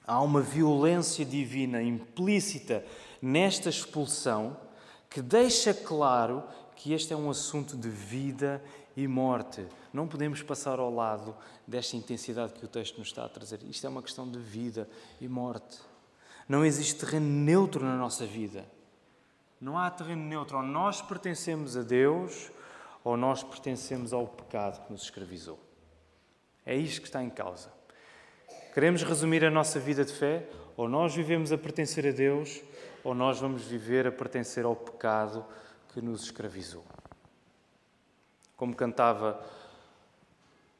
Há 0.05 0.21
uma 0.21 0.41
violência 0.41 1.25
divina 1.25 1.81
implícita 1.81 2.85
nesta 3.21 3.69
expulsão 3.69 4.57
que 5.09 5.23
deixa 5.23 5.73
claro 5.73 6.43
que 6.75 6.93
este 6.93 7.13
é 7.13 7.17
um 7.17 7.31
assunto 7.31 7.77
de 7.77 7.89
vida 7.89 8.63
e 8.97 9.07
morte. 9.07 9.65
Não 9.93 10.09
podemos 10.09 10.43
passar 10.43 10.79
ao 10.79 10.93
lado 10.93 11.37
desta 11.67 11.97
intensidade 11.97 12.55
que 12.55 12.65
o 12.65 12.69
texto 12.69 12.99
nos 12.99 13.09
está 13.09 13.25
a 13.25 13.29
trazer. 13.29 13.63
Isto 13.65 13.87
é 13.87 13.91
uma 13.91 14.03
questão 14.03 14.31
de 14.31 14.39
vida 14.39 14.89
e 15.21 15.29
morte. 15.29 15.79
Não 16.49 16.65
existe 16.65 16.97
terreno 16.97 17.27
neutro 17.27 17.85
na 17.85 17.97
nossa 17.97 18.25
vida. 18.25 18.65
Não 19.61 19.79
há 19.79 19.91
terreno 19.91 20.23
neutro. 20.23 20.57
Ou 20.57 20.63
nós 20.63 21.03
pertencemos 21.03 21.77
a 21.77 21.83
Deus 21.83 22.51
ou 23.05 23.17
nós 23.17 23.43
pertencemos 23.43 24.13
ao 24.13 24.27
pecado 24.27 24.85
que 24.85 24.93
nos 24.93 25.03
escravizou. 25.03 25.59
É 26.65 26.75
isto 26.75 27.01
que 27.01 27.09
está 27.09 27.23
em 27.23 27.31
causa. 27.31 27.73
Queremos 28.73 29.03
resumir 29.03 29.45
a 29.45 29.51
nossa 29.51 29.81
vida 29.81 30.05
de 30.05 30.13
fé? 30.13 30.49
Ou 30.77 30.89
nós 30.89 31.15
vivemos 31.15 31.53
a 31.53 31.59
pertencer 31.59 32.07
a 32.07 32.13
Deus, 32.13 32.63
ou 33.05 33.15
nós 33.15 33.39
vamos 33.39 33.63
viver 33.65 34.07
a 34.07 34.13
pertencer 34.13 34.65
ao 34.65 34.75
pecado 34.75 35.45
que 35.93 36.01
nos 36.01 36.23
escravizou. 36.23 36.85
Como 38.57 38.75
cantava, 38.75 39.45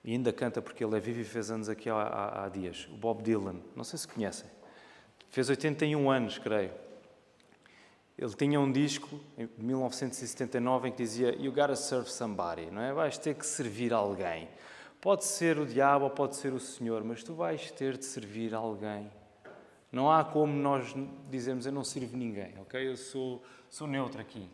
e 0.05 0.13
ainda 0.13 0.33
canta 0.33 0.61
porque 0.61 0.85
ele 0.85 0.97
é 0.97 1.01
vivo 1.01 1.21
e 1.21 1.25
fez 1.25 1.51
anos 1.51 1.69
aqui 1.69 1.89
há, 1.89 1.95
há, 1.95 2.45
há 2.45 2.49
dias, 2.49 2.89
o 2.93 2.97
Bob 2.97 3.23
Dylan, 3.23 3.57
não 3.77 3.85
sei 3.85 3.99
se 3.99 4.09
conhecem, 4.09 4.49
fez 5.31 5.49
81 5.49 6.11
anos, 6.11 6.39
creio. 6.39 6.73
Ele 8.19 8.35
tinha 8.35 8.61
um 8.61 8.71
disco, 8.71 9.19
em 9.39 9.49
1979, 9.59 10.89
em 10.89 10.93
que 10.93 10.99
dizia 10.99 11.35
You 11.37 11.51
gotta 11.51 11.75
serve 11.75 12.11
somebody, 12.11 12.71
não 12.71 12.83
é? 12.83 12.93
Vais 12.93 13.19
ter 13.19 13.35
que 13.35 13.45
servir 13.45 13.93
alguém 13.93 14.49
Pode 15.03 15.25
ser 15.25 15.59
o 15.59 15.67
diabo 15.67 16.05
ou 16.05 16.11
pode 16.13 16.37
ser 16.37 16.53
o 16.53 16.61
Senhor, 16.61 17.03
mas 17.03 17.25
tu 17.25 17.35
vais 17.35 17.73
ter 17.73 17.99
de 17.99 18.05
servir 18.05 18.55
alguém. 18.55 19.11
Não 19.91 20.09
há 20.09 20.25
como 20.25 20.53
nós 20.53 20.95
dizermos 21.29 21.67
eu 21.67 21.73
não 21.73 21.83
sirvo 21.83 22.17
ninguém, 22.17 22.55
ok? 22.61 22.89
Eu 22.89 22.97
sou, 22.97 23.43
sou 23.69 23.89
neutro 23.89 24.21
aqui. 24.21 24.49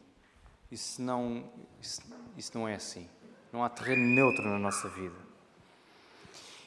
Isso 0.70 1.02
não, 1.02 1.44
isso, 1.82 2.00
isso 2.34 2.56
não 2.56 2.66
é 2.66 2.76
assim. 2.76 3.06
Não 3.52 3.62
há 3.62 3.68
terreno 3.68 4.02
neutro 4.02 4.42
na 4.42 4.58
nossa 4.58 4.88
vida. 4.88 5.27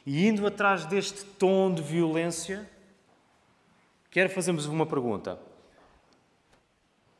E 0.06 0.28
indo 0.28 0.46
atrás 0.48 0.86
deste 0.86 1.24
tom 1.24 1.74
de 1.74 1.82
violência, 1.82 2.70
quero 4.10 4.30
fazermos 4.30 4.66
uma 4.66 4.86
pergunta. 4.86 5.40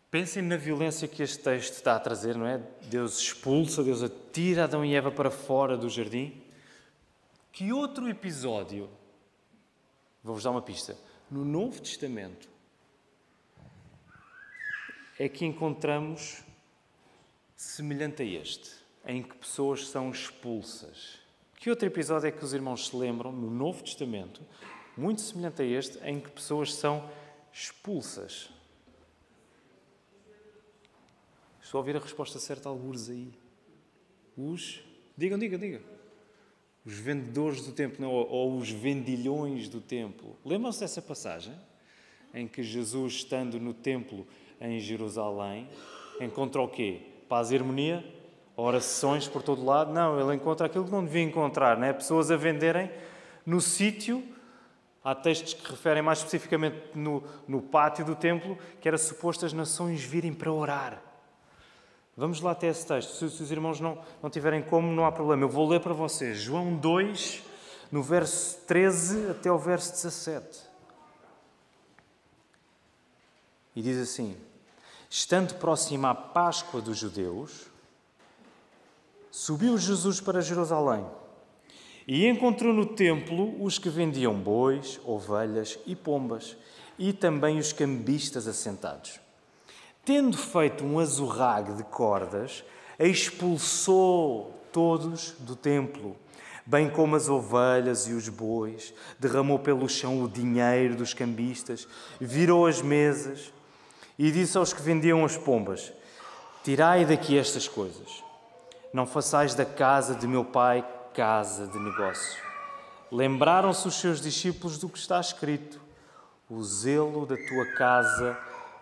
Pensem 0.10 0.44
na 0.44 0.58
violência 0.58 1.08
que 1.08 1.24
este 1.24 1.40
texto 1.40 1.76
está 1.76 1.96
a 1.96 2.00
trazer, 2.00 2.36
não 2.36 2.46
é? 2.46 2.62
Deus 2.84 3.18
expulsa, 3.18 3.82
Deus 3.82 4.04
atira 4.04 4.66
Adão 4.66 4.84
e 4.84 4.94
Eva 4.94 5.10
para 5.10 5.32
fora 5.32 5.78
do 5.78 5.90
jardim. 5.90 6.44
Que 7.52 7.72
outro 7.72 8.10
episódio, 8.10 8.90
vou-vos 10.22 10.44
dar 10.44 10.52
uma 10.52 10.62
pista, 10.62 10.98
no 11.30 11.46
Novo 11.46 11.82
Testamento 11.82 12.50
é 15.18 15.30
que 15.30 15.46
encontramos 15.46 16.44
semelhante 17.56 18.24
a 18.24 18.26
este, 18.26 18.72
em 19.06 19.22
que 19.22 19.38
pessoas 19.38 19.88
são 19.88 20.10
expulsas. 20.12 21.21
Que 21.62 21.70
outro 21.70 21.86
episódio 21.86 22.28
é 22.28 22.32
que 22.32 22.44
os 22.44 22.54
irmãos 22.54 22.88
se 22.88 22.96
lembram 22.96 23.32
no 23.32 23.52
Novo 23.52 23.84
Testamento, 23.84 24.42
muito 24.98 25.22
semelhante 25.22 25.62
a 25.62 25.66
este, 25.66 26.00
em 26.00 26.20
que 26.20 26.32
pessoas 26.32 26.74
são 26.74 27.08
expulsas? 27.54 28.50
Estou 31.62 31.78
a 31.78 31.82
ouvir 31.82 31.96
a 31.96 32.00
resposta 32.00 32.40
certa 32.40 32.68
alguns 32.68 33.12
aí. 33.12 33.32
Os. 34.36 34.82
Digam, 35.16 35.38
digam, 35.38 35.60
digam. 35.60 35.82
Os 36.84 36.96
vendedores 36.96 37.64
do 37.64 37.74
templo, 37.74 38.02
não, 38.02 38.12
ou 38.12 38.58
os 38.58 38.72
vendilhões 38.72 39.70
do 39.70 39.80
templo. 39.80 40.36
Lembram-se 40.44 40.80
dessa 40.80 41.00
passagem? 41.00 41.54
Em 42.34 42.48
que 42.48 42.64
Jesus, 42.64 43.14
estando 43.14 43.60
no 43.60 43.76
templo 43.76 44.26
em 44.60 44.80
Jerusalém, 44.80 45.70
encontra 46.20 46.60
o 46.60 46.68
quê? 46.68 47.02
paz 47.30 47.52
e 47.52 47.56
harmonia, 47.56 48.04
orações 48.56 49.28
por 49.28 49.42
todo 49.42 49.64
lado. 49.64 49.92
Não, 49.92 50.20
ele 50.20 50.36
encontra 50.36 50.68
aquilo 50.68 50.86
que 50.86 50.92
não 50.92 51.04
devia 51.04 51.24
encontrar, 51.24 51.78
né? 51.78 51.94
pessoas 51.94 52.32
a 52.32 52.38
venderem 52.38 52.92
no 53.46 53.60
sítio. 53.60 54.24
Há 55.04 55.16
textos 55.16 55.54
que 55.56 55.72
referem 55.72 56.04
mais 56.04 56.20
especificamente 56.20 56.78
no, 56.94 57.24
no 57.48 57.62
pátio 57.62 58.06
do 58.06 58.16
templo, 58.16 58.58
que 58.80 58.88
era 58.88 58.98
suposto 58.98 59.46
as 59.46 59.54
nações 59.54 60.04
virem 60.04 60.32
para 60.32 60.52
orar. 60.52 61.02
Vamos 62.16 62.40
lá 62.40 62.52
até 62.52 62.68
esse 62.68 62.86
texto. 62.86 63.16
Se, 63.16 63.30
se 63.30 63.42
os 63.42 63.52
irmãos 63.52 63.80
não, 63.80 63.98
não 64.22 64.30
tiverem 64.30 64.62
como, 64.62 64.92
não 64.92 65.06
há 65.06 65.12
problema. 65.12 65.44
Eu 65.44 65.50
vou 65.50 65.68
ler 65.68 65.80
para 65.80 65.94
vocês. 65.94 66.38
João 66.38 66.76
2, 66.76 67.42
no 67.92 68.04
verso 68.04 68.60
13 68.68 69.32
até 69.32 69.52
o 69.52 69.58
verso 69.58 69.92
17. 69.92 70.62
E 73.76 73.82
diz 73.82 73.98
assim: 73.98 74.38
Estando 75.10 75.56
próxima 75.56 76.12
a 76.12 76.16
Páscoa 76.16 76.80
dos 76.80 76.98
judeus, 76.98 77.71
subiu 79.32 79.78
Jesus 79.78 80.20
para 80.20 80.42
Jerusalém 80.42 81.06
e 82.08 82.28
encontrou 82.28 82.74
no 82.74 82.86
templo 82.86 83.64
os 83.64 83.78
que 83.78 83.90
vendiam 83.90 84.34
bois, 84.34 85.00
ovelhas 85.06 85.80
e 85.86 85.96
pombas, 85.96 86.58
e 87.00 87.14
também 87.14 87.58
os 87.58 87.72
cambistas 87.72 88.48
assentados. 88.48 89.20
Tendo 90.04 90.38
feito 90.38 90.84
um 90.84 91.00
azorrague 91.00 91.74
de 91.74 91.84
cordas, 91.84 92.64
expulsou 93.00 94.54
todos 94.72 95.32
do 95.40 95.56
templo, 95.56 96.16
bem 96.66 96.90
como 96.90 97.16
as 97.16 97.30
ovelhas 97.30 98.08
e 98.08 98.14
os 98.14 98.28
bois, 98.28 98.94
derramou 99.20 99.60
pelo 99.60 99.88
chão 99.88 100.24
o 100.24 100.30
dinheiro 100.30 100.96
dos 100.96 101.14
cambistas, 101.14 101.88
virou 102.20 102.66
as 102.66 102.82
mesas 102.82 103.54
e 104.18 104.32
disse 104.32 104.58
aos 104.58 104.74
que 104.74 104.82
vendiam 104.82 105.24
as 105.24 105.38
pombas: 105.38 105.94
Tirai 106.64 107.06
daqui 107.06 107.38
estas 107.38 107.68
coisas. 107.68 108.31
Não 108.94 109.06
façais 109.06 109.56
da 109.56 109.66
casa 109.66 110.16
de 110.16 110.28
meu 110.28 110.44
pai 110.44 110.86
casa 111.14 111.68
de 111.68 111.78
negócio. 111.80 112.42
Lembraram-se 113.12 113.88
os 113.88 113.96
seus 113.96 114.22
discípulos 114.22 114.78
do 114.78 114.90
que 114.90 114.98
está 114.98 115.20
escrito: 115.20 115.80
O 116.50 116.64
zelo 116.64 117.26
da 117.26 117.36
tua 117.36 117.66
casa 117.74 118.38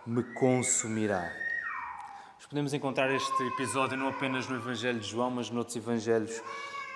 me 0.06 0.22
consumirá. 0.34 1.32
Nós 2.36 2.46
podemos 2.46 2.72
encontrar 2.72 3.12
este 3.12 3.42
episódio 3.48 3.96
não 3.96 4.08
apenas 4.08 4.48
no 4.48 4.56
Evangelho 4.56 5.00
de 5.00 5.08
João, 5.08 5.30
mas 5.30 5.50
noutros 5.50 5.76
evangelhos 5.76 6.40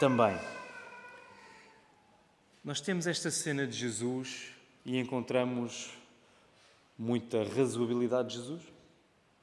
também. 0.00 0.38
Nós 2.64 2.80
temos 2.80 3.06
esta 3.06 3.30
cena 3.30 3.66
de 3.66 3.76
Jesus 3.76 4.52
e 4.84 4.98
encontramos 4.98 5.90
muita 6.98 7.44
razoabilidade 7.44 8.28
de 8.28 8.34
Jesus? 8.36 8.62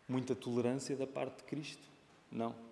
Muita 0.08 0.36
tolerância 0.36 0.96
da 0.96 1.06
parte 1.06 1.38
de 1.38 1.44
Cristo? 1.44 1.88
Não. 2.32 2.71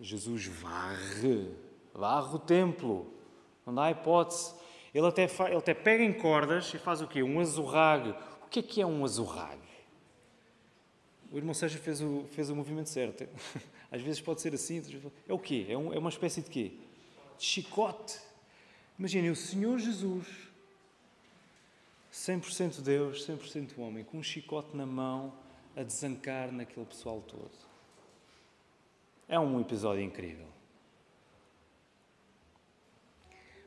Jesus 0.00 0.46
varre, 0.46 1.50
varre 1.94 2.34
o 2.34 2.38
templo. 2.38 3.12
Não 3.66 3.74
dá 3.74 3.90
hipótese. 3.90 4.54
Ele 4.94 5.06
até, 5.06 5.24
ele 5.24 5.56
até 5.56 5.74
pega 5.74 6.02
em 6.02 6.12
cordas 6.12 6.72
e 6.72 6.78
faz 6.78 7.02
o 7.02 7.06
quê? 7.06 7.22
Um 7.22 7.40
azorrague. 7.40 8.14
O 8.42 8.48
que 8.48 8.60
é 8.60 8.62
que 8.62 8.80
é 8.80 8.86
um 8.86 9.04
azorrague? 9.04 9.68
O 11.30 11.36
irmão 11.36 11.52
Sérgio 11.52 11.78
fez 11.80 12.00
o, 12.00 12.24
fez 12.30 12.48
o 12.48 12.56
movimento 12.56 12.88
certo. 12.88 13.28
Às 13.90 14.00
vezes 14.00 14.20
pode 14.20 14.40
ser 14.40 14.54
assim. 14.54 14.82
É 15.28 15.32
o 15.32 15.38
quê? 15.38 15.66
É, 15.68 15.76
um, 15.76 15.92
é 15.92 15.98
uma 15.98 16.08
espécie 16.08 16.40
de 16.40 16.48
quê? 16.48 16.72
De 17.36 17.44
chicote. 17.44 18.18
Imaginem, 18.98 19.30
o 19.30 19.36
Senhor 19.36 19.78
Jesus 19.78 20.26
100% 22.12 22.80
Deus, 22.80 23.26
100% 23.26 23.78
homem, 23.78 24.02
com 24.02 24.18
um 24.18 24.22
chicote 24.22 24.76
na 24.76 24.86
mão 24.86 25.32
a 25.76 25.82
desancar 25.82 26.50
naquele 26.50 26.86
pessoal 26.86 27.20
todo. 27.20 27.67
É 29.28 29.38
um 29.38 29.60
episódio 29.60 30.02
incrível. 30.02 30.46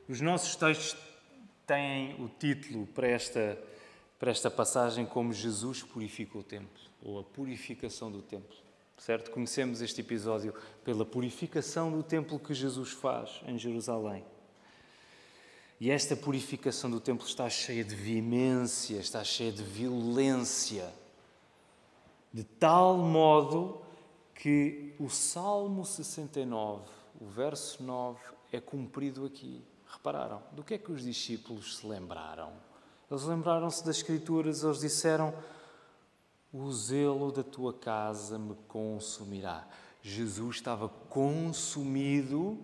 Os 0.08 0.20
nossos 0.20 0.56
textos 0.56 0.98
têm 1.64 2.20
o 2.20 2.28
título 2.28 2.86
para 2.88 3.06
esta, 3.06 3.56
para 4.18 4.32
esta 4.32 4.50
passagem 4.50 5.06
como 5.06 5.32
Jesus 5.32 5.84
purifica 5.84 6.36
o 6.36 6.42
templo, 6.42 6.82
ou 7.00 7.20
a 7.20 7.22
purificação 7.22 8.10
do 8.10 8.20
templo. 8.20 8.56
Certo? 8.98 9.30
Conhecemos 9.30 9.80
este 9.80 10.00
episódio 10.00 10.52
pela 10.84 11.04
purificação 11.04 11.92
do 11.92 12.02
templo 12.02 12.38
que 12.38 12.52
Jesus 12.52 12.90
faz 12.90 13.40
em 13.46 13.56
Jerusalém. 13.56 14.24
E 15.80 15.90
esta 15.90 16.14
purificação 16.16 16.90
do 16.90 17.00
templo 17.00 17.26
está 17.26 17.48
cheia 17.48 17.84
de 17.84 17.94
veemência, 17.94 18.98
está 18.98 19.24
cheia 19.24 19.50
de 19.50 19.62
violência, 19.62 20.92
de 22.32 22.44
tal 22.44 22.96
modo 22.98 23.82
que 24.42 24.92
o 24.98 25.08
Salmo 25.08 25.84
69, 25.84 26.82
o 27.20 27.26
verso 27.26 27.80
9, 27.80 28.18
é 28.50 28.60
cumprido 28.60 29.24
aqui. 29.24 29.64
Repararam? 29.86 30.42
Do 30.50 30.64
que 30.64 30.74
é 30.74 30.78
que 30.78 30.90
os 30.90 31.04
discípulos 31.04 31.76
se 31.76 31.86
lembraram? 31.86 32.52
Eles 33.08 33.22
lembraram-se 33.22 33.86
das 33.86 33.98
Escrituras, 33.98 34.64
eles 34.64 34.80
disseram: 34.80 35.32
O 36.52 36.72
zelo 36.72 37.30
da 37.30 37.44
tua 37.44 37.72
casa 37.72 38.36
me 38.36 38.56
consumirá. 38.66 39.64
Jesus 40.02 40.56
estava 40.56 40.88
consumido 40.88 42.58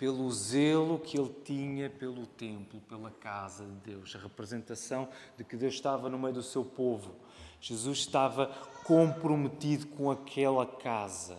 pelo 0.00 0.32
zelo 0.32 0.98
que 0.98 1.18
ele 1.18 1.30
tinha 1.44 1.90
pelo 1.90 2.24
templo, 2.24 2.80
pela 2.88 3.10
casa 3.10 3.66
de 3.66 3.92
Deus, 3.92 4.16
a 4.16 4.18
representação 4.18 5.06
de 5.36 5.44
que 5.44 5.58
Deus 5.58 5.74
estava 5.74 6.08
no 6.08 6.18
meio 6.18 6.32
do 6.32 6.42
seu 6.42 6.64
povo. 6.64 7.14
Jesus 7.60 7.98
estava 7.98 8.46
comprometido 8.82 9.88
com 9.88 10.10
aquela 10.10 10.64
casa. 10.64 11.36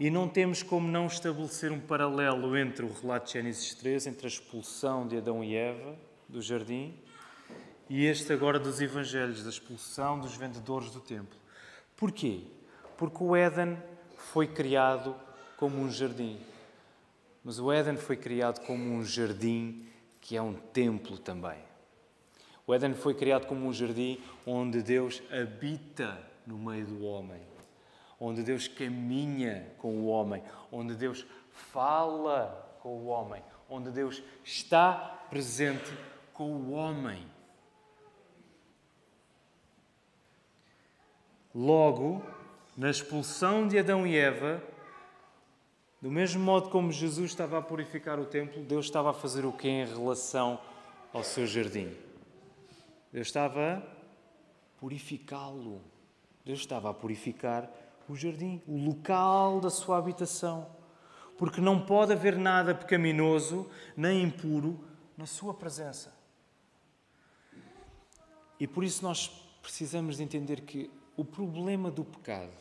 E 0.00 0.10
não 0.10 0.28
temos 0.28 0.64
como 0.64 0.88
não 0.88 1.06
estabelecer 1.06 1.70
um 1.70 1.78
paralelo 1.78 2.56
entre 2.58 2.84
o 2.84 2.92
relato 2.92 3.26
de 3.26 3.34
Gênesis 3.34 3.72
3, 3.74 4.08
entre 4.08 4.26
a 4.26 4.28
expulsão 4.28 5.06
de 5.06 5.18
Adão 5.18 5.44
e 5.44 5.54
Eva 5.54 5.96
do 6.28 6.42
jardim, 6.42 6.98
e 7.88 8.04
este 8.04 8.32
agora 8.32 8.58
dos 8.58 8.80
Evangelhos, 8.80 9.44
da 9.44 9.50
expulsão 9.50 10.18
dos 10.18 10.36
vendedores 10.36 10.90
do 10.90 10.98
templo. 10.98 11.38
Porquê? 11.96 12.40
Porque 12.98 13.22
o 13.22 13.36
Éden 13.36 13.78
foi 14.16 14.48
criado 14.48 15.14
como 15.56 15.78
um 15.78 15.90
jardim. 15.90 16.38
Mas 17.44 17.58
o 17.58 17.70
Éden 17.70 17.96
foi 17.96 18.16
criado 18.16 18.64
como 18.64 18.82
um 18.82 19.04
jardim 19.04 19.86
que 20.20 20.36
é 20.36 20.42
um 20.42 20.54
templo 20.54 21.18
também. 21.18 21.58
O 22.66 22.72
Éden 22.72 22.94
foi 22.94 23.14
criado 23.14 23.46
como 23.46 23.66
um 23.66 23.72
jardim 23.72 24.18
onde 24.46 24.82
Deus 24.82 25.22
habita 25.30 26.18
no 26.46 26.56
meio 26.56 26.86
do 26.86 27.04
homem, 27.04 27.42
onde 28.18 28.42
Deus 28.42 28.66
caminha 28.66 29.70
com 29.78 29.98
o 29.98 30.06
homem, 30.06 30.42
onde 30.72 30.94
Deus 30.94 31.26
fala 31.50 32.78
com 32.80 32.96
o 32.96 33.06
homem, 33.06 33.42
onde 33.68 33.90
Deus 33.90 34.22
está 34.42 35.26
presente 35.28 35.92
com 36.32 36.50
o 36.52 36.72
homem. 36.72 37.26
Logo, 41.54 42.22
na 42.76 42.90
expulsão 42.90 43.68
de 43.68 43.78
Adão 43.78 44.06
e 44.06 44.16
Eva, 44.16 44.62
Do 46.04 46.10
mesmo 46.10 46.44
modo 46.44 46.68
como 46.68 46.92
Jesus 46.92 47.30
estava 47.30 47.56
a 47.56 47.62
purificar 47.62 48.20
o 48.20 48.26
templo, 48.26 48.62
Deus 48.62 48.84
estava 48.84 49.08
a 49.08 49.14
fazer 49.14 49.46
o 49.46 49.52
que 49.54 49.66
em 49.66 49.86
relação 49.86 50.60
ao 51.14 51.24
seu 51.24 51.46
jardim? 51.46 51.96
Deus 53.10 53.28
estava 53.28 53.78
a 53.78 53.82
purificá-lo. 54.78 55.80
Deus 56.44 56.58
estava 56.58 56.90
a 56.90 56.92
purificar 56.92 57.70
o 58.06 58.14
jardim, 58.14 58.60
o 58.68 58.76
local 58.76 59.60
da 59.60 59.70
sua 59.70 59.96
habitação. 59.96 60.66
Porque 61.38 61.58
não 61.58 61.80
pode 61.80 62.12
haver 62.12 62.36
nada 62.36 62.74
pecaminoso 62.74 63.66
nem 63.96 64.24
impuro 64.24 64.78
na 65.16 65.24
sua 65.24 65.54
presença. 65.54 66.14
E 68.60 68.66
por 68.66 68.84
isso 68.84 69.02
nós 69.02 69.26
precisamos 69.62 70.18
de 70.18 70.22
entender 70.22 70.60
que 70.60 70.90
o 71.16 71.24
problema 71.24 71.90
do 71.90 72.04
pecado, 72.04 72.52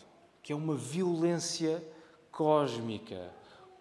que 0.42 0.54
é 0.54 0.56
uma 0.56 0.76
violência 0.76 1.84
cósmica 2.34 3.32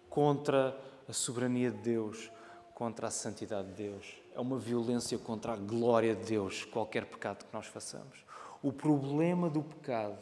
contra 0.09 0.77
a 1.09 1.11
soberania 1.11 1.71
de 1.71 1.79
Deus, 1.79 2.31
contra 2.73 3.07
a 3.07 3.11
santidade 3.11 3.67
de 3.69 3.73
Deus, 3.73 4.15
é 4.33 4.39
uma 4.39 4.57
violência 4.57 5.17
contra 5.17 5.53
a 5.53 5.55
glória 5.57 6.15
de 6.15 6.23
Deus, 6.23 6.63
qualquer 6.63 7.05
pecado 7.05 7.43
que 7.43 7.53
nós 7.53 7.65
façamos. 7.65 8.23
O 8.61 8.71
problema 8.71 9.49
do 9.49 9.61
pecado 9.61 10.17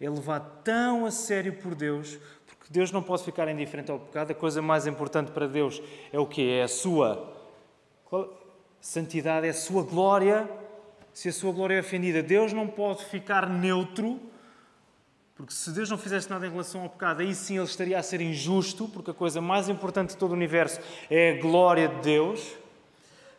é 0.00 0.08
levado 0.08 0.62
tão 0.62 1.04
a 1.04 1.10
sério 1.10 1.60
por 1.60 1.74
Deus, 1.74 2.18
porque 2.46 2.72
Deus 2.72 2.90
não 2.90 3.02
pode 3.02 3.22
ficar 3.22 3.48
indiferente 3.48 3.90
ao 3.90 3.98
pecado. 3.98 4.30
A 4.30 4.34
coisa 4.34 4.62
mais 4.62 4.86
importante 4.86 5.30
para 5.32 5.46
Deus 5.46 5.82
é 6.12 6.18
o 6.18 6.26
que 6.26 6.48
É 6.48 6.62
a 6.62 6.68
sua 6.68 7.32
santidade, 8.80 9.46
é 9.46 9.50
a 9.50 9.54
sua 9.54 9.82
glória. 9.82 10.48
Se 11.12 11.28
a 11.28 11.32
sua 11.32 11.52
glória 11.52 11.76
é 11.76 11.80
ofendida, 11.80 12.22
Deus 12.22 12.52
não 12.52 12.66
pode 12.66 13.04
ficar 13.04 13.48
neutro, 13.48 14.20
porque 15.34 15.52
se 15.52 15.70
Deus 15.72 15.90
não 15.90 15.98
fizesse 15.98 16.30
nada 16.30 16.46
em 16.46 16.50
relação 16.50 16.82
ao 16.82 16.88
pecado, 16.88 17.20
aí 17.20 17.34
sim 17.34 17.56
ele 17.56 17.64
estaria 17.64 17.98
a 17.98 18.02
ser 18.02 18.20
injusto, 18.20 18.88
porque 18.88 19.10
a 19.10 19.14
coisa 19.14 19.40
mais 19.40 19.68
importante 19.68 20.10
de 20.10 20.16
todo 20.16 20.30
o 20.30 20.34
universo 20.34 20.80
é 21.10 21.32
a 21.32 21.40
glória 21.40 21.88
de 21.88 22.00
Deus. 22.02 22.54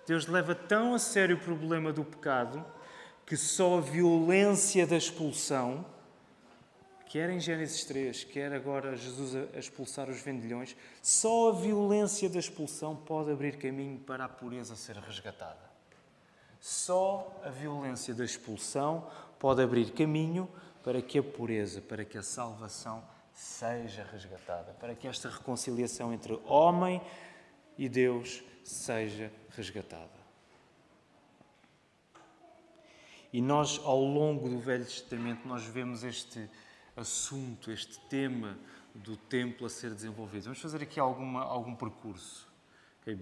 Deus 0.06 0.28
leva 0.28 0.54
tão 0.54 0.94
a 0.94 1.00
sério 1.00 1.38
o 1.38 1.40
problema 1.40 1.94
do 1.94 2.04
pecado 2.04 2.64
que 3.26 3.36
só 3.36 3.80
a 3.80 3.82
violência 3.82 4.86
da 4.86 4.96
expulsão, 4.96 5.84
quer 7.08 7.30
em 7.30 7.40
Gênesis 7.40 7.84
3, 7.86 8.24
quer 8.26 8.54
agora 8.54 8.96
Jesus 8.96 9.36
a 9.56 9.58
expulsar 9.58 10.10
os 10.10 10.22
vendilhões, 10.22 10.76
só 11.02 11.50
a 11.50 11.54
violência 11.54 12.30
da 12.30 12.38
expulsão 12.38 12.96
pode 12.96 13.32
abrir 13.32 13.58
caminho 13.58 13.98
para 14.00 14.26
a 14.26 14.30
pureza 14.30 14.76
ser 14.76 14.98
resgatada. 14.98 15.74
Só 16.60 17.42
a 17.44 17.50
violência 17.50 18.14
da 18.14 18.24
expulsão 18.24 19.08
pode 19.40 19.62
abrir 19.62 19.92
caminho 19.92 20.48
para 20.48 20.65
que 21.02 21.20
a 21.20 21.24
pureza, 21.24 21.82
para 21.82 22.06
que 22.06 22.18
a 22.18 22.24
salvação 22.24 23.04
seja 23.34 24.04
resgatada, 24.12 24.74
para 24.74 24.96
que 24.96 25.08
esta 25.08 25.30
reconciliação 25.30 26.14
entre 26.14 26.40
homem 26.46 27.02
e 27.78 27.90
Deus 27.90 28.44
seja 28.64 29.32
resgatada. 29.50 30.26
E 33.34 33.42
nós, 33.42 33.82
ao 33.84 34.02
longo 34.02 34.48
do 34.48 34.60
Velho 34.60 34.86
Testamento, 34.86 35.46
nós 35.46 35.64
vemos 35.66 36.04
este 36.04 36.50
assunto, 36.96 37.70
este 37.70 38.00
tema 38.08 38.58
do 38.94 39.18
templo 39.18 39.66
a 39.66 39.70
ser 39.70 39.94
desenvolvido. 39.94 40.46
Vamos 40.46 40.62
fazer 40.62 40.82
aqui 40.82 41.00
alguma, 41.00 41.44
algum 41.44 41.76
percurso, 41.76 42.48
okay? 43.02 43.20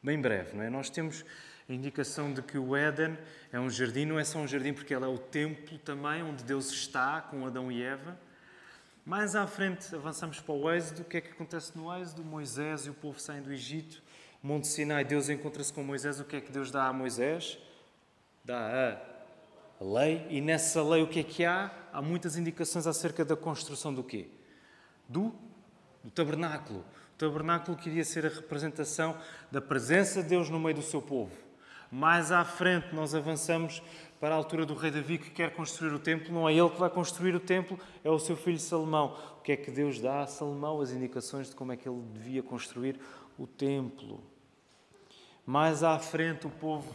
bem 0.00 0.20
breve, 0.20 0.56
não 0.56 0.62
é? 0.62 0.70
Nós 0.70 0.88
temos 0.88 1.24
a 1.68 1.72
indicação 1.72 2.32
de 2.32 2.42
que 2.42 2.58
o 2.58 2.76
Éden 2.76 3.18
é 3.52 3.58
um 3.58 3.68
jardim, 3.68 4.04
não 4.04 4.18
é 4.18 4.24
só 4.24 4.38
um 4.38 4.46
jardim 4.46 4.72
porque 4.72 4.94
ele 4.94 5.04
é 5.04 5.08
o 5.08 5.18
templo 5.18 5.78
também, 5.78 6.22
onde 6.22 6.44
Deus 6.44 6.70
está 6.70 7.20
com 7.20 7.46
Adão 7.46 7.70
e 7.70 7.82
Eva. 7.82 8.18
Mais 9.04 9.36
à 9.36 9.46
frente 9.46 9.94
avançamos 9.94 10.40
para 10.40 10.54
o 10.54 10.70
Êxodo. 10.70 11.02
O 11.02 11.04
que 11.04 11.16
é 11.16 11.20
que 11.20 11.30
acontece 11.30 11.76
no 11.76 11.92
Êxodo? 11.96 12.24
Moisés 12.24 12.86
e 12.86 12.90
o 12.90 12.94
povo 12.94 13.20
saem 13.20 13.42
do 13.42 13.52
Egito 13.52 14.02
Monte 14.46 14.68
Sinai, 14.68 15.04
Deus 15.04 15.28
encontra-se 15.28 15.72
com 15.72 15.82
Moisés. 15.82 16.20
O 16.20 16.24
que 16.24 16.36
é 16.36 16.40
que 16.40 16.52
Deus 16.52 16.70
dá 16.70 16.86
a 16.86 16.92
Moisés? 16.92 17.58
Dá 18.44 19.00
a 19.80 19.84
lei. 19.84 20.24
E 20.30 20.40
nessa 20.40 20.84
lei 20.84 21.02
o 21.02 21.08
que 21.08 21.18
é 21.18 21.24
que 21.24 21.44
há? 21.44 21.68
Há 21.92 22.00
muitas 22.00 22.36
indicações 22.36 22.86
acerca 22.86 23.24
da 23.24 23.34
construção 23.34 23.92
do 23.92 24.04
quê? 24.04 24.28
Do, 25.08 25.34
do 26.04 26.12
tabernáculo. 26.12 26.84
O 27.14 27.18
tabernáculo 27.18 27.76
queria 27.76 28.04
ser 28.04 28.24
a 28.24 28.28
representação 28.28 29.18
da 29.50 29.60
presença 29.60 30.22
de 30.22 30.28
Deus 30.28 30.48
no 30.48 30.60
meio 30.60 30.76
do 30.76 30.82
seu 30.82 31.02
povo. 31.02 31.32
Mais 31.90 32.32
à 32.32 32.44
frente 32.44 32.94
nós 32.94 33.14
avançamos 33.14 33.82
para 34.20 34.34
a 34.34 34.38
altura 34.38 34.64
do 34.66 34.74
rei 34.74 34.90
Davi 34.90 35.18
que 35.18 35.30
quer 35.30 35.54
construir 35.54 35.92
o 35.92 35.98
templo. 35.98 36.32
Não 36.32 36.48
é 36.48 36.54
ele 36.54 36.70
que 36.70 36.78
vai 36.78 36.90
construir 36.90 37.34
o 37.34 37.40
templo, 37.40 37.78
é 38.02 38.10
o 38.10 38.18
seu 38.18 38.36
filho 38.36 38.58
Salomão. 38.58 39.16
O 39.38 39.42
que 39.42 39.52
é 39.52 39.56
que 39.56 39.70
Deus 39.70 40.00
dá 40.00 40.22
a 40.22 40.26
Salomão? 40.26 40.80
As 40.80 40.90
indicações 40.90 41.48
de 41.48 41.56
como 41.56 41.72
é 41.72 41.76
que 41.76 41.88
ele 41.88 42.02
devia 42.12 42.42
construir 42.42 42.98
o 43.38 43.46
templo. 43.46 44.22
Mais 45.44 45.82
à 45.82 45.98
frente, 45.98 46.46
o 46.46 46.50
povo 46.50 46.92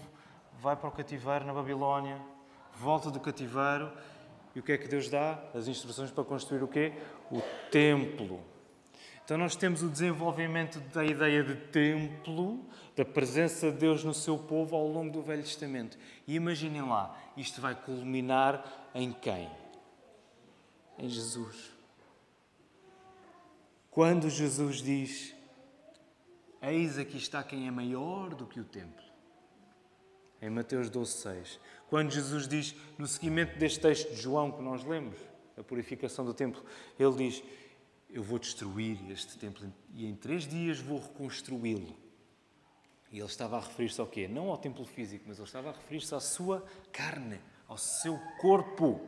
vai 0.60 0.76
para 0.76 0.90
o 0.90 0.92
cativeiro 0.92 1.46
na 1.46 1.54
Babilónia, 1.54 2.20
volta 2.76 3.10
do 3.10 3.20
cativeiro, 3.20 3.92
e 4.54 4.60
o 4.60 4.64
que 4.64 4.74
é 4.74 4.78
que 4.78 4.88
Deus 4.88 5.10
dá? 5.10 5.42
As 5.54 5.68
instruções 5.68 6.12
para 6.12 6.24
construir 6.24 6.62
o 6.62 6.68
quê? 6.68 6.94
O 7.32 7.42
templo. 7.72 8.51
Então 9.24 9.38
nós 9.38 9.56
temos 9.56 9.84
o 9.84 9.90
desenvolvimento 9.90 10.80
da 10.94 11.06
ideia 11.06 11.44
de 11.44 11.56
templo, 11.56 12.66
da 12.96 13.06
presença 13.06 13.72
de 13.72 13.78
Deus 13.78 14.04
no 14.04 14.14
seu 14.14 14.38
povo 14.38 14.76
ao 14.76 14.88
longo 14.88 15.12
do 15.12 15.22
Velho 15.22 15.44
Testamento. 15.44 15.98
E 16.28 16.36
imaginem 16.36 16.82
lá, 16.82 17.18
isto 17.38 17.62
vai 17.62 17.76
culminar 17.76 18.90
em 18.94 19.14
quem? 19.14 19.50
Em 20.98 21.08
Jesus. 21.08 21.72
Quando 23.90 24.30
Jesus 24.30 24.82
diz: 24.82 25.36
Eis 26.62 26.98
aqui 26.98 27.18
está 27.18 27.44
quem 27.44 27.68
é 27.68 27.72
maior 27.72 28.34
do 28.34 28.46
que 28.46 28.60
o 28.60 28.66
templo. 28.66 29.04
Em 30.42 30.50
Mateus 30.50 30.90
12, 30.90 31.12
6. 31.12 31.60
Quando 31.90 32.12
Jesus 32.12 32.48
diz, 32.48 32.76
no 32.98 33.06
seguimento 33.06 33.60
deste 33.60 33.80
texto 33.80 34.10
de 34.10 34.22
João 34.22 34.52
que 34.52 34.62
nós 34.62 34.84
lemos, 34.84 35.18
a 35.58 35.64
purificação 35.64 36.26
do 36.26 36.34
templo, 36.34 36.64
ele 36.98 37.16
diz: 37.16 37.44
Eu 38.12 38.24
vou 38.24 38.38
destruir 38.38 39.00
este 39.10 39.38
templo 39.38 39.72
e 39.94 40.06
em 40.06 40.16
três 40.16 40.48
dias 40.48 40.80
vou 40.80 41.00
reconstruí-lo. 41.00 41.96
E 43.12 43.18
ele 43.18 43.26
estava 43.26 43.58
a 43.58 43.60
referir-se 43.60 44.00
ao 44.00 44.08
quê? 44.08 44.28
Não 44.28 44.50
ao 44.50 44.58
templo 44.58 44.86
físico, 44.86 45.26
mas 45.28 45.38
ele 45.38 45.48
estava 45.48 45.70
a 45.70 45.74
referir-se 45.74 46.14
à 46.16 46.20
sua 46.20 46.66
carne, 46.92 47.40
ao 47.68 47.78
seu 47.78 48.18
corpo. 48.40 49.02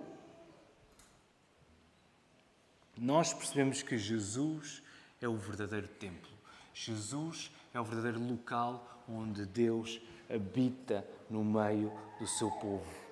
Nós 2.98 3.34
percebemos 3.34 3.82
que 3.82 3.98
Jesus 3.98 4.84
é 5.22 5.28
o 5.28 5.36
verdadeiro 5.36 5.88
templo. 5.88 6.32
Jesus 6.74 7.52
é 7.74 7.80
o 7.80 7.84
verdadeiro 7.84 8.20
local 8.20 9.04
onde 9.08 9.46
Deus 9.46 10.00
habita 10.30 11.06
no 11.30 11.44
meio 11.44 11.92
do 12.20 12.28
seu 12.28 12.50
povo. 12.52 13.04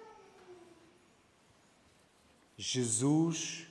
Jesus 2.57 3.67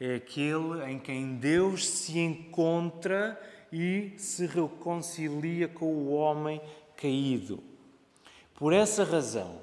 é 0.00 0.16
aquele 0.16 0.84
em 0.90 0.98
quem 0.98 1.36
Deus 1.36 1.88
se 1.88 2.18
encontra 2.18 3.40
e 3.72 4.12
se 4.16 4.46
reconcilia 4.46 5.68
com 5.68 5.86
o 5.86 6.12
homem 6.12 6.60
caído. 6.96 7.62
Por 8.54 8.72
essa 8.72 9.04
razão 9.04 9.60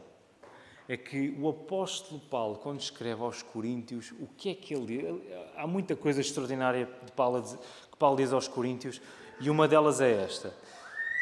é 0.87 0.97
que 0.97 1.35
o 1.39 1.49
apóstolo 1.49 2.19
Paulo, 2.19 2.57
quando 2.57 2.79
escreve 2.79 3.21
aos 3.21 3.41
Coríntios, 3.41 4.11
o 4.19 4.27
que 4.27 4.49
é 4.49 4.55
que 4.55 4.73
ele 4.73 4.85
diz? 4.85 5.21
Há 5.55 5.65
muita 5.65 5.95
coisa 5.95 6.21
extraordinária 6.21 6.85
que 6.85 7.11
Paulo 7.13 8.17
diz 8.17 8.33
aos 8.33 8.47
Coríntios, 8.47 9.01
e 9.39 9.49
uma 9.49 9.67
delas 9.67 10.01
é 10.01 10.23
esta. 10.23 10.53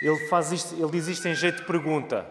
Ele, 0.02 0.28
faz 0.28 0.52
isto, 0.52 0.74
ele 0.76 0.91
diz 0.91 1.08
isto 1.08 1.28
em 1.28 1.36
jeito 1.36 1.62
de 1.62 1.67
pergunta. 1.67 2.28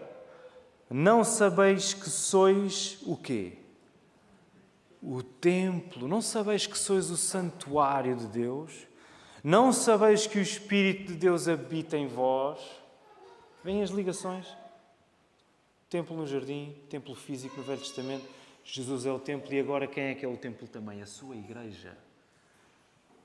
Não 0.89 1.23
sabeis 1.23 1.93
que 1.93 2.09
sois 2.09 2.99
o 3.03 3.15
quê? 3.15 3.60
O 5.01 5.23
templo. 5.23 6.07
Não 6.07 6.21
sabeis 6.21 6.67
que 6.67 6.77
sois 6.77 7.09
o 7.09 7.17
santuário 7.17 8.15
de 8.15 8.27
Deus? 8.27 8.87
Não 9.43 9.73
sabeis 9.73 10.27
que 10.27 10.37
o 10.37 10.41
Espírito 10.41 11.13
de 11.13 11.17
Deus 11.17 11.47
habita 11.47 11.97
em 11.97 12.07
vós? 12.07 12.59
Vêm 13.63 13.81
as 13.81 13.89
ligações. 13.89 14.47
Templo 15.89 16.15
no 16.15 16.27
jardim, 16.27 16.75
templo 16.89 17.15
físico 17.15 17.57
no 17.57 17.63
Velho 17.63 17.79
Testamento. 17.79 18.25
Jesus 18.63 19.05
é 19.05 19.11
o 19.11 19.19
templo 19.19 19.51
e 19.53 19.59
agora 19.59 19.87
quem 19.87 20.05
é 20.05 20.15
que 20.15 20.23
é 20.23 20.27
o 20.27 20.37
templo 20.37 20.67
também? 20.67 21.01
A 21.01 21.05
sua 21.05 21.35
igreja. 21.35 21.97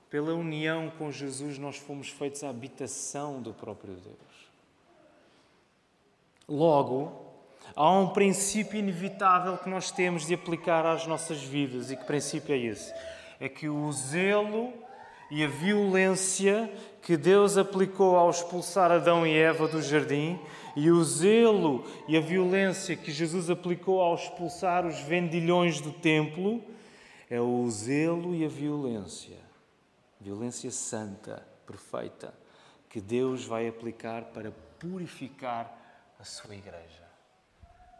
Pela 0.09 0.33
união 0.33 0.89
com 0.97 1.11
Jesus, 1.11 1.57
nós 1.57 1.77
fomos 1.77 2.09
feitos 2.09 2.43
a 2.43 2.49
habitação 2.49 3.41
do 3.41 3.53
próprio 3.53 3.93
Deus. 3.95 4.47
Logo, 6.47 7.26
há 7.75 7.91
um 7.91 8.09
princípio 8.09 8.79
inevitável 8.79 9.57
que 9.57 9.69
nós 9.69 9.91
temos 9.91 10.25
de 10.25 10.33
aplicar 10.33 10.85
às 10.85 11.05
nossas 11.05 11.41
vidas. 11.41 11.91
E 11.91 11.95
que 11.95 12.05
princípio 12.05 12.53
é 12.53 12.57
esse? 12.57 12.93
É 13.39 13.47
que 13.47 13.69
o 13.69 13.91
zelo 13.91 14.73
e 15.29 15.43
a 15.43 15.47
violência 15.47 16.71
que 17.01 17.17
Deus 17.17 17.57
aplicou 17.57 18.15
ao 18.15 18.29
expulsar 18.29 18.91
Adão 18.91 19.25
e 19.25 19.37
Eva 19.37 19.67
do 19.67 19.81
jardim, 19.81 20.39
e 20.75 20.89
o 20.91 21.03
zelo 21.03 21.83
e 22.07 22.15
a 22.15 22.21
violência 22.21 22.95
que 22.95 23.11
Jesus 23.11 23.49
aplicou 23.49 24.01
ao 24.01 24.15
expulsar 24.15 24.85
os 24.85 24.99
vendilhões 24.99 25.81
do 25.81 25.91
templo, 25.91 26.63
é 27.29 27.41
o 27.41 27.69
zelo 27.69 28.33
e 28.33 28.45
a 28.45 28.47
violência 28.47 29.47
violência 30.19 30.71
santa 30.71 31.45
perfeita 31.65 32.33
que 32.89 32.99
Deus 32.99 33.45
vai 33.45 33.67
aplicar 33.67 34.25
para 34.25 34.51
purificar 34.79 35.73
a 36.19 36.23
sua 36.23 36.55
igreja. 36.55 37.06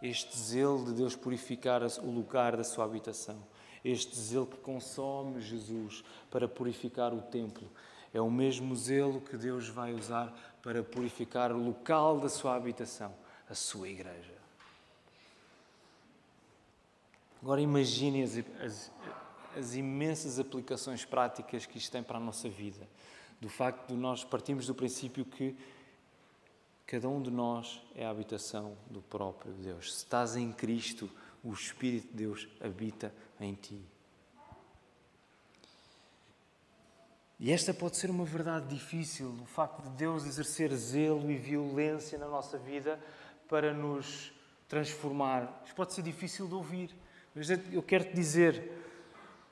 Este 0.01 0.37
zelo 0.37 0.85
de 0.85 0.93
Deus 0.93 1.15
purificar 1.15 1.81
o 1.83 2.11
lugar 2.11 2.55
da 2.55 2.63
sua 2.63 2.85
habitação, 2.85 3.37
este 3.83 4.15
zelo 4.15 4.45
que 4.45 4.57
consome 4.57 5.41
Jesus 5.41 6.03
para 6.29 6.47
purificar 6.47 7.13
o 7.13 7.21
templo, 7.21 7.67
é 8.13 8.21
o 8.21 8.29
mesmo 8.29 8.75
zelo 8.75 9.21
que 9.21 9.37
Deus 9.37 9.67
vai 9.67 9.93
usar 9.93 10.33
para 10.61 10.83
purificar 10.83 11.51
o 11.51 11.57
local 11.57 12.19
da 12.19 12.29
sua 12.29 12.55
habitação, 12.55 13.13
a 13.49 13.55
sua 13.55 13.89
igreja. 13.89 14.37
Agora 17.41 17.61
imaginem 17.61 18.23
as, 18.23 18.37
as, 18.61 18.91
as, 19.55 19.75
imensas 19.75 20.39
aplicações 20.39 21.05
práticas 21.05 21.65
que 21.65 21.77
isto 21.77 21.91
tem 21.91 22.03
para 22.03 22.17
a 22.17 22.21
nossa 22.21 22.49
vida. 22.49 22.87
Do 23.39 23.49
facto 23.49 23.87
de 23.89 23.95
nós 23.95 24.23
partirmos 24.23 24.65
do 24.65 24.73
princípio 24.73 25.23
que 25.23 25.55
cada 26.87 27.09
um 27.09 27.21
de 27.21 27.29
nós 27.29 27.81
é 27.93 28.05
a 28.05 28.09
habitação 28.09 28.77
do 28.89 29.01
próprio 29.01 29.51
Deus. 29.51 29.93
Se 29.93 29.97
estás 29.99 30.37
em 30.37 30.53
Cristo, 30.53 31.11
o 31.43 31.51
Espírito 31.51 32.07
de 32.07 32.13
Deus 32.13 32.47
habita 32.61 33.13
em 33.41 33.53
ti. 33.53 33.85
E 37.37 37.51
esta 37.51 37.73
pode 37.73 37.97
ser 37.97 38.09
uma 38.09 38.23
verdade 38.23 38.73
difícil, 38.73 39.37
o 39.41 39.45
facto 39.45 39.83
de 39.83 39.89
Deus 39.89 40.25
exercer 40.25 40.73
zelo 40.73 41.29
e 41.29 41.37
violência 41.37 42.17
na 42.17 42.27
nossa 42.27 42.57
vida 42.57 42.97
para 43.49 43.73
nos 43.73 44.31
transformar. 44.69 45.61
Isto 45.65 45.75
pode 45.75 45.93
ser 45.93 46.01
difícil 46.01 46.47
de 46.47 46.55
ouvir, 46.55 46.95
mas 47.35 47.49
eu 47.49 47.83
quero 47.83 48.05
te 48.05 48.13
dizer: 48.13 48.71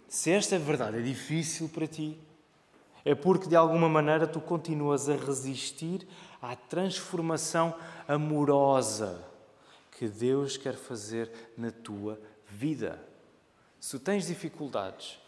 se 0.07 0.31
esta 0.31 0.57
verdade 0.57 0.97
é 0.97 1.01
difícil 1.01 1.69
para 1.69 1.85
ti, 1.85 2.17
é 3.03 3.13
porque 3.13 3.47
de 3.47 3.55
alguma 3.55 3.87
maneira 3.87 4.25
tu 4.25 4.41
continuas 4.41 5.07
a 5.07 5.15
resistir 5.15 6.07
à 6.51 6.55
transformação 6.55 7.73
amorosa 8.07 9.25
que 9.97 10.07
Deus 10.07 10.57
quer 10.57 10.75
fazer 10.75 11.31
na 11.57 11.71
tua 11.71 12.19
vida. 12.47 13.01
Se 13.79 13.97
tens 13.97 14.27
dificuldades, 14.27 15.19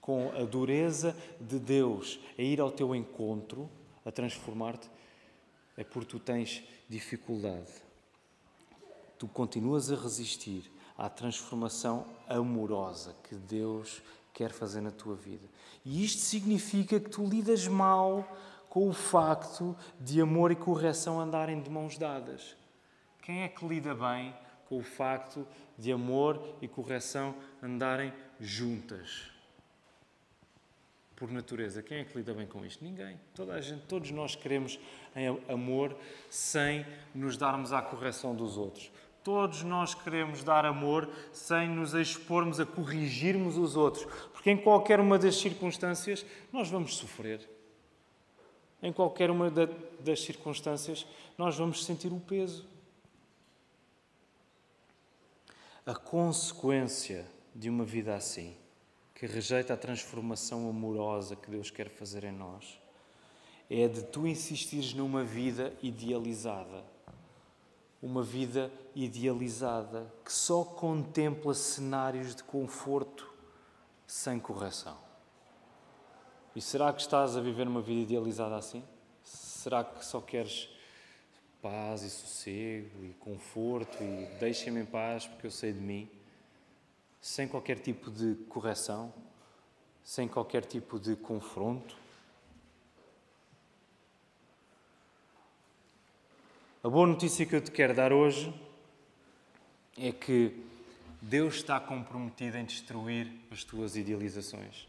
com 0.00 0.32
a 0.32 0.44
dureza 0.44 1.16
de 1.40 1.58
Deus 1.58 2.18
a 2.36 2.42
ir 2.42 2.60
ao 2.60 2.72
teu 2.72 2.94
encontro, 2.94 3.70
a 4.04 4.10
transformar-te, 4.10 4.90
é 5.76 5.84
porque 5.84 6.10
tu 6.10 6.18
tens 6.18 6.62
dificuldade. 6.88 7.70
Tu 9.18 9.28
continuas 9.28 9.90
a 9.92 9.96
resistir 9.96 10.70
à 10.98 11.08
transformação 11.08 12.04
amorosa 12.28 13.14
que 13.28 13.36
Deus 13.36 14.02
quer 14.32 14.50
fazer 14.50 14.80
na 14.80 14.90
tua 14.90 15.14
vida. 15.14 15.48
E 15.84 16.04
isto 16.04 16.20
significa 16.20 16.98
que 16.98 17.08
tu 17.08 17.24
lidas 17.24 17.68
mal 17.68 18.28
com 18.74 18.88
o 18.88 18.92
facto 18.92 19.76
de 20.00 20.20
amor 20.20 20.50
e 20.50 20.56
correção 20.56 21.20
andarem 21.20 21.62
de 21.62 21.70
mãos 21.70 21.96
dadas. 21.96 22.56
Quem 23.22 23.44
é 23.44 23.48
que 23.48 23.64
lida 23.64 23.94
bem 23.94 24.34
com 24.68 24.78
o 24.78 24.82
facto 24.82 25.46
de 25.78 25.92
amor 25.92 26.56
e 26.60 26.66
correção 26.66 27.36
andarem 27.62 28.12
juntas? 28.40 29.30
por 31.14 31.30
natureza. 31.30 31.80
Quem 31.80 31.98
é 31.98 32.04
que 32.04 32.18
lida 32.18 32.34
bem 32.34 32.48
com 32.48 32.66
isto? 32.66 32.82
Ninguém. 32.82 33.16
Toda 33.36 33.54
a 33.54 33.60
gente, 33.60 33.82
todos 33.86 34.10
nós 34.10 34.34
queremos 34.34 34.80
amor 35.48 35.96
sem 36.28 36.84
nos 37.14 37.36
darmos 37.36 37.72
à 37.72 37.80
correção 37.80 38.34
dos 38.34 38.56
outros. 38.56 38.90
Todos 39.22 39.62
nós 39.62 39.94
queremos 39.94 40.42
dar 40.42 40.66
amor 40.66 41.08
sem 41.32 41.68
nos 41.68 41.94
expormos 41.94 42.58
a 42.58 42.66
corrigirmos 42.66 43.56
os 43.56 43.76
outros, 43.76 44.04
porque 44.32 44.50
em 44.50 44.56
qualquer 44.56 44.98
uma 44.98 45.16
das 45.16 45.36
circunstâncias 45.36 46.26
nós 46.52 46.68
vamos 46.68 46.96
sofrer. 46.96 47.53
Em 48.84 48.92
qualquer 48.92 49.30
uma 49.30 49.50
das 49.50 50.20
circunstâncias 50.20 51.06
nós 51.38 51.56
vamos 51.56 51.86
sentir 51.86 52.12
o 52.12 52.20
peso. 52.20 52.66
A 55.86 55.94
consequência 55.94 57.26
de 57.54 57.70
uma 57.70 57.82
vida 57.82 58.14
assim 58.14 58.54
que 59.14 59.24
rejeita 59.24 59.72
a 59.72 59.76
transformação 59.78 60.68
amorosa 60.68 61.34
que 61.34 61.50
Deus 61.50 61.70
quer 61.70 61.88
fazer 61.88 62.24
em 62.24 62.32
nós, 62.32 62.78
é 63.70 63.88
de 63.88 64.02
tu 64.02 64.26
insistires 64.26 64.92
numa 64.92 65.24
vida 65.24 65.72
idealizada. 65.82 66.84
Uma 68.02 68.22
vida 68.22 68.70
idealizada 68.94 70.12
que 70.22 70.30
só 70.30 70.62
contempla 70.62 71.54
cenários 71.54 72.34
de 72.34 72.44
conforto 72.44 73.32
sem 74.06 74.38
correção. 74.38 75.03
E 76.54 76.60
será 76.60 76.92
que 76.92 77.00
estás 77.00 77.36
a 77.36 77.40
viver 77.40 77.66
uma 77.66 77.80
vida 77.80 78.02
idealizada 78.02 78.56
assim? 78.56 78.84
Será 79.24 79.82
que 79.82 80.04
só 80.04 80.20
queres 80.20 80.68
paz 81.60 82.02
e 82.02 82.10
sossego 82.10 83.04
e 83.04 83.14
conforto 83.20 84.02
e 84.02 84.26
deixem-me 84.38 84.80
em 84.80 84.84
paz 84.84 85.26
porque 85.26 85.46
eu 85.46 85.50
sei 85.50 85.72
de 85.72 85.80
mim? 85.80 86.08
sem 87.24 87.48
qualquer 87.48 87.78
tipo 87.78 88.10
de 88.10 88.34
correção, 88.50 89.10
sem 90.04 90.28
qualquer 90.28 90.62
tipo 90.62 91.00
de 91.00 91.16
confronto. 91.16 91.96
A 96.82 96.88
boa 96.90 97.06
notícia 97.06 97.46
que 97.46 97.56
eu 97.56 97.62
te 97.62 97.70
quero 97.70 97.94
dar 97.94 98.12
hoje 98.12 98.52
é 99.96 100.12
que 100.12 100.54
Deus 101.22 101.54
está 101.54 101.80
comprometido 101.80 102.58
em 102.58 102.66
destruir 102.66 103.32
as 103.50 103.64
tuas 103.64 103.96
idealizações. 103.96 104.86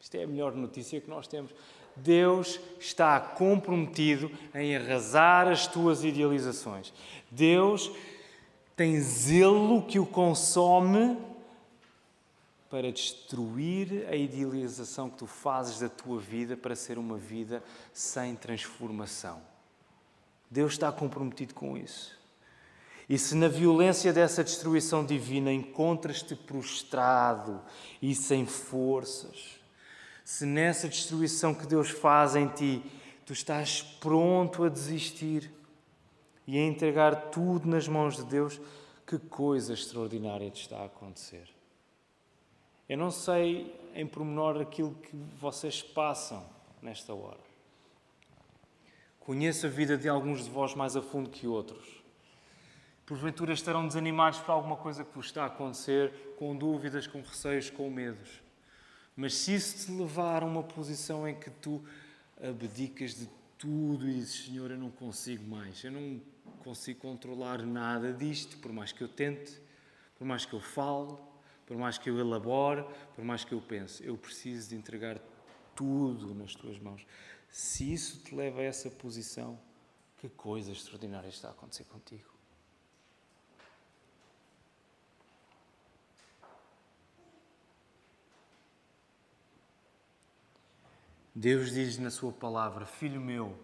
Isto 0.00 0.16
é 0.16 0.24
a 0.24 0.26
melhor 0.26 0.54
notícia 0.54 1.00
que 1.00 1.10
nós 1.10 1.26
temos. 1.26 1.52
Deus 1.96 2.60
está 2.78 3.18
comprometido 3.18 4.30
em 4.54 4.76
arrasar 4.76 5.48
as 5.48 5.66
tuas 5.66 6.04
idealizações. 6.04 6.92
Deus 7.30 7.90
tem 8.76 9.00
zelo 9.00 9.82
que 9.82 9.98
o 9.98 10.06
consome 10.06 11.18
para 12.70 12.92
destruir 12.92 14.06
a 14.08 14.14
idealização 14.14 15.08
que 15.08 15.18
tu 15.18 15.26
fazes 15.26 15.80
da 15.80 15.88
tua 15.88 16.20
vida 16.20 16.56
para 16.56 16.76
ser 16.76 16.98
uma 16.98 17.16
vida 17.16 17.62
sem 17.92 18.36
transformação. 18.36 19.40
Deus 20.50 20.72
está 20.72 20.92
comprometido 20.92 21.54
com 21.54 21.76
isso. 21.76 22.16
E 23.08 23.18
se 23.18 23.34
na 23.34 23.48
violência 23.48 24.12
dessa 24.12 24.44
destruição 24.44 25.04
divina 25.04 25.50
encontras-te 25.50 26.34
prostrado 26.34 27.60
e 28.02 28.14
sem 28.14 28.44
forças, 28.44 29.57
se 30.28 30.44
nessa 30.44 30.86
destruição 30.86 31.54
que 31.54 31.66
Deus 31.66 31.88
faz 31.88 32.36
em 32.36 32.48
ti, 32.48 32.82
tu 33.24 33.32
estás 33.32 33.80
pronto 33.80 34.62
a 34.62 34.68
desistir 34.68 35.50
e 36.46 36.58
a 36.58 36.60
entregar 36.60 37.30
tudo 37.30 37.66
nas 37.66 37.88
mãos 37.88 38.14
de 38.14 38.24
Deus, 38.24 38.60
que 39.06 39.18
coisa 39.18 39.72
extraordinária 39.72 40.50
te 40.50 40.60
está 40.60 40.80
a 40.80 40.84
acontecer. 40.84 41.48
Eu 42.86 42.98
não 42.98 43.10
sei 43.10 43.74
em 43.94 44.06
pormenor 44.06 44.60
aquilo 44.60 44.94
que 44.96 45.16
vocês 45.40 45.80
passam 45.80 46.44
nesta 46.82 47.14
hora. 47.14 47.40
Conheço 49.20 49.64
a 49.64 49.70
vida 49.70 49.96
de 49.96 50.10
alguns 50.10 50.44
de 50.44 50.50
vós 50.50 50.74
mais 50.74 50.94
a 50.94 51.00
fundo 51.00 51.30
que 51.30 51.46
outros. 51.46 52.02
Porventura 53.06 53.54
estarão 53.54 53.86
desanimados 53.86 54.40
por 54.40 54.52
alguma 54.52 54.76
coisa 54.76 55.04
que 55.04 55.14
vos 55.14 55.24
está 55.24 55.44
a 55.44 55.46
acontecer, 55.46 56.34
com 56.38 56.54
dúvidas, 56.54 57.06
com 57.06 57.22
receios, 57.22 57.70
com 57.70 57.88
medos. 57.88 58.46
Mas 59.18 59.34
se 59.34 59.52
isso 59.52 59.84
te 59.84 59.90
levar 59.90 60.44
a 60.44 60.46
uma 60.46 60.62
posição 60.62 61.26
em 61.26 61.34
que 61.34 61.50
tu 61.50 61.84
abdicas 62.40 63.16
de 63.16 63.28
tudo 63.58 64.08
e 64.08 64.14
dizes, 64.14 64.44
Senhor, 64.44 64.70
eu 64.70 64.78
não 64.78 64.92
consigo 64.92 65.42
mais, 65.44 65.82
eu 65.82 65.90
não 65.90 66.20
consigo 66.62 67.00
controlar 67.00 67.66
nada 67.66 68.12
disto, 68.12 68.56
por 68.58 68.72
mais 68.72 68.92
que 68.92 69.02
eu 69.02 69.08
tente, 69.08 69.60
por 70.16 70.24
mais 70.24 70.46
que 70.46 70.52
eu 70.52 70.60
fale, 70.60 71.16
por 71.66 71.76
mais 71.76 71.98
que 71.98 72.08
eu 72.08 72.16
elabore, 72.16 72.84
por 73.16 73.24
mais 73.24 73.42
que 73.42 73.52
eu 73.52 73.60
pense, 73.60 74.06
eu 74.06 74.16
preciso 74.16 74.68
de 74.68 74.76
entregar 74.76 75.18
tudo 75.74 76.32
nas 76.32 76.54
tuas 76.54 76.78
mãos. 76.78 77.04
Se 77.50 77.92
isso 77.92 78.20
te 78.20 78.32
leva 78.36 78.60
a 78.60 78.64
essa 78.64 78.88
posição, 78.88 79.58
que 80.18 80.28
coisa 80.28 80.70
extraordinária 80.70 81.28
está 81.28 81.48
a 81.48 81.50
acontecer 81.50 81.82
contigo. 81.86 82.37
Deus 91.40 91.70
diz 91.70 91.98
na 91.98 92.10
Sua 92.10 92.32
palavra: 92.32 92.84
Filho 92.84 93.20
meu, 93.20 93.56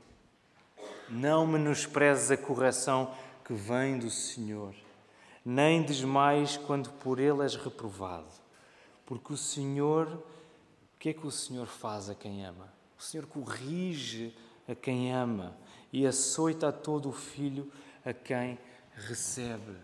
não 1.11 1.45
menosprezes 1.45 2.31
a 2.31 2.37
correção 2.37 3.13
que 3.45 3.53
vem 3.53 3.99
do 3.99 4.09
Senhor 4.09 4.73
nem 5.45 5.83
desmais 5.83 6.57
quando 6.57 6.91
por 6.91 7.19
ele 7.19 7.43
és 7.43 7.57
reprovado. 7.57 8.29
Porque 9.05 9.33
o 9.33 9.37
Senhor, 9.37 10.07
o 10.07 10.99
que 11.01 11.09
é 11.09 11.13
que 11.13 11.27
o 11.27 11.33
Senhor 11.33 11.67
faz 11.67 12.09
a 12.09 12.15
quem 12.15 12.47
ama? 12.47 12.73
O 12.97 13.03
Senhor 13.03 13.27
corrige 13.27 14.33
a 14.69 14.75
quem 14.77 15.13
ama 15.13 15.57
e 15.93 16.07
açoita 16.07 16.69
a 16.69 16.73
todo 16.73 17.09
o 17.09 17.13
filho 17.13 17.73
a 18.05 18.13
quem 18.13 18.57
recebe. 18.95 19.77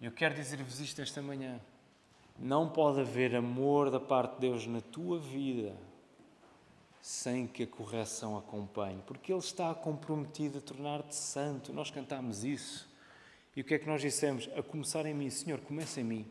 Eu 0.00 0.10
quero 0.10 0.34
dizer-vos 0.34 0.80
isto 0.80 1.02
esta 1.02 1.20
manhã. 1.20 1.60
Não 2.38 2.66
pode 2.66 3.00
haver 3.00 3.36
amor 3.36 3.90
da 3.90 4.00
parte 4.00 4.36
de 4.36 4.40
Deus 4.40 4.66
na 4.66 4.80
tua 4.80 5.20
vida 5.20 5.89
sem 7.00 7.46
que 7.46 7.62
a 7.62 7.66
correção 7.66 8.36
acompanhe, 8.36 9.02
porque 9.06 9.32
Ele 9.32 9.40
está 9.40 9.74
comprometido 9.74 10.58
a 10.58 10.60
tornar-te 10.60 11.14
santo. 11.14 11.72
Nós 11.72 11.90
cantámos 11.90 12.44
isso. 12.44 12.88
E 13.56 13.62
o 13.62 13.64
que 13.64 13.74
é 13.74 13.78
que 13.78 13.86
nós 13.86 14.00
dissemos? 14.00 14.48
A 14.56 14.62
começar 14.62 15.06
em 15.06 15.14
mim, 15.14 15.30
Senhor, 15.30 15.60
começa 15.60 16.00
em 16.00 16.04
mim. 16.04 16.26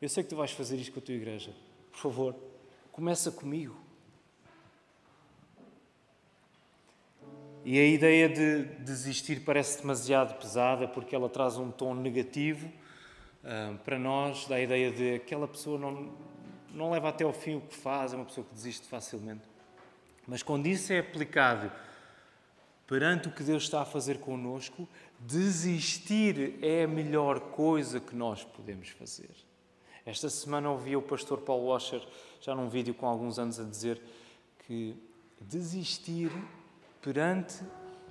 Eu 0.00 0.08
sei 0.08 0.22
que 0.22 0.30
tu 0.30 0.36
vais 0.36 0.50
fazer 0.50 0.76
isto 0.76 0.92
com 0.92 0.98
a 0.98 1.02
tua 1.02 1.14
igreja. 1.14 1.54
Por 1.92 1.98
favor, 1.98 2.36
começa 2.90 3.30
comigo. 3.30 3.76
E 7.64 7.78
a 7.78 7.86
ideia 7.86 8.28
de 8.28 8.64
desistir 8.82 9.44
parece 9.44 9.82
demasiado 9.82 10.38
pesada 10.38 10.88
porque 10.88 11.14
ela 11.14 11.28
traz 11.28 11.58
um 11.58 11.70
tom 11.70 11.94
negativo. 11.94 12.66
Uh, 13.44 13.76
para 13.78 13.98
nós, 13.98 14.46
dá 14.46 14.56
a 14.56 14.60
ideia 14.60 14.90
de 14.90 15.14
aquela 15.14 15.46
pessoa 15.46 15.78
não, 15.78 16.12
não 16.72 16.90
leva 16.90 17.08
até 17.08 17.24
ao 17.24 17.32
fim 17.32 17.56
o 17.56 17.60
que 17.60 17.74
faz, 17.74 18.12
é 18.12 18.16
uma 18.16 18.24
pessoa 18.24 18.46
que 18.46 18.54
desiste 18.54 18.86
facilmente. 18.86 19.42
Mas 20.26 20.42
quando 20.42 20.66
isso 20.66 20.92
é 20.92 20.98
aplicado 20.98 21.70
perante 22.86 23.28
o 23.28 23.32
que 23.32 23.42
Deus 23.42 23.64
está 23.64 23.82
a 23.82 23.84
fazer 23.84 24.18
connosco, 24.18 24.88
desistir 25.18 26.58
é 26.62 26.84
a 26.84 26.88
melhor 26.88 27.40
coisa 27.40 28.00
que 28.00 28.14
nós 28.16 28.44
podemos 28.44 28.88
fazer. 28.88 29.30
Esta 30.04 30.28
semana 30.28 30.70
ouvi 30.70 30.96
o 30.96 31.02
pastor 31.02 31.38
Paulo 31.38 31.66
Washer, 31.66 32.02
já 32.40 32.54
num 32.54 32.68
vídeo 32.68 32.94
com 32.94 33.06
alguns 33.06 33.38
anos, 33.38 33.60
a 33.60 33.64
dizer 33.64 34.00
que 34.66 34.96
desistir 35.40 36.32
perante 37.00 37.62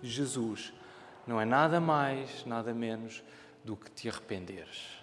Jesus 0.02 0.74
não 1.28 1.40
é 1.40 1.46
nada 1.46 1.80
mais, 1.80 2.46
nada 2.46 2.74
menos 2.74 3.24
do 3.64 3.76
que 3.76 3.92
te 3.92 4.10
arrependeres. 4.10 5.00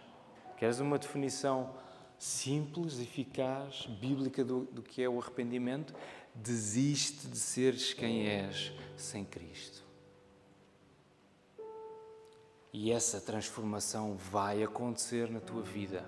Queres 0.57 0.81
uma 0.81 0.99
definição 0.99 1.71
simples, 2.19 2.99
eficaz, 2.99 3.87
bíblica 4.01 4.45
do, 4.45 4.65
do 4.65 4.83
que 4.83 5.03
é 5.03 5.09
o 5.09 5.21
arrependimento? 5.21 5.95
Desiste 6.35 7.27
de 7.29 7.39
seres 7.39 7.93
quem 7.93 8.27
és 8.27 8.73
sem 8.97 9.25
Cristo. 9.25 9.85
E 12.73 12.93
essa 12.93 13.21
transformação 13.21 14.17
vai 14.17 14.63
acontecer 14.63 15.31
na 15.31 15.41
tua 15.41 15.63
vida. 15.63 16.05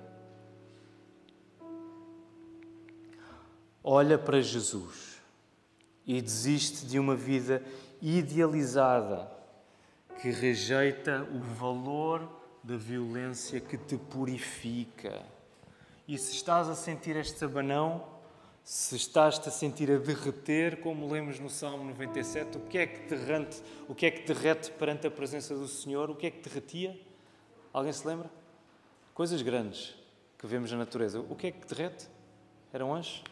Olha 3.82 4.18
para 4.18 4.42
Jesus 4.42 5.18
e 6.06 6.20
desiste 6.20 6.84
de 6.84 6.98
uma 6.98 7.14
vida 7.14 7.62
idealizada 8.02 9.30
que 10.20 10.30
rejeita 10.30 11.26
o 11.32 11.38
valor 11.38 12.28
da 12.62 12.76
violência 12.76 13.60
que 13.60 13.78
te 13.78 13.96
purifica. 13.96 15.22
E 16.08 16.16
se 16.16 16.32
estás 16.32 16.70
a 16.70 16.74
sentir 16.74 17.16
este 17.16 17.44
abanão, 17.44 18.02
se 18.64 18.96
estás-te 18.96 19.46
a 19.46 19.52
sentir 19.52 19.90
a 19.90 19.98
derreter, 19.98 20.80
como 20.80 21.06
lemos 21.06 21.38
no 21.38 21.50
Salmo 21.50 21.84
97, 21.84 22.56
o 22.56 22.60
que 22.62 22.78
é 22.78 22.86
que 22.86 23.14
derrete, 23.14 23.62
o 23.86 23.94
que 23.94 24.06
é 24.06 24.10
que 24.10 24.26
derrete 24.26 24.70
perante 24.70 25.06
a 25.06 25.10
presença 25.10 25.54
do 25.54 25.68
Senhor? 25.68 26.08
O 26.08 26.16
que 26.16 26.28
é 26.28 26.30
que 26.30 26.40
derretia? 26.40 26.98
Alguém 27.74 27.92
se 27.92 28.06
lembra? 28.06 28.30
Coisas 29.12 29.42
grandes 29.42 29.94
que 30.38 30.46
vemos 30.46 30.72
na 30.72 30.78
natureza. 30.78 31.20
O 31.20 31.36
que 31.36 31.48
é 31.48 31.50
que 31.50 31.66
derrete? 31.66 32.08
Eram 32.72 32.94
anjos? 32.94 33.22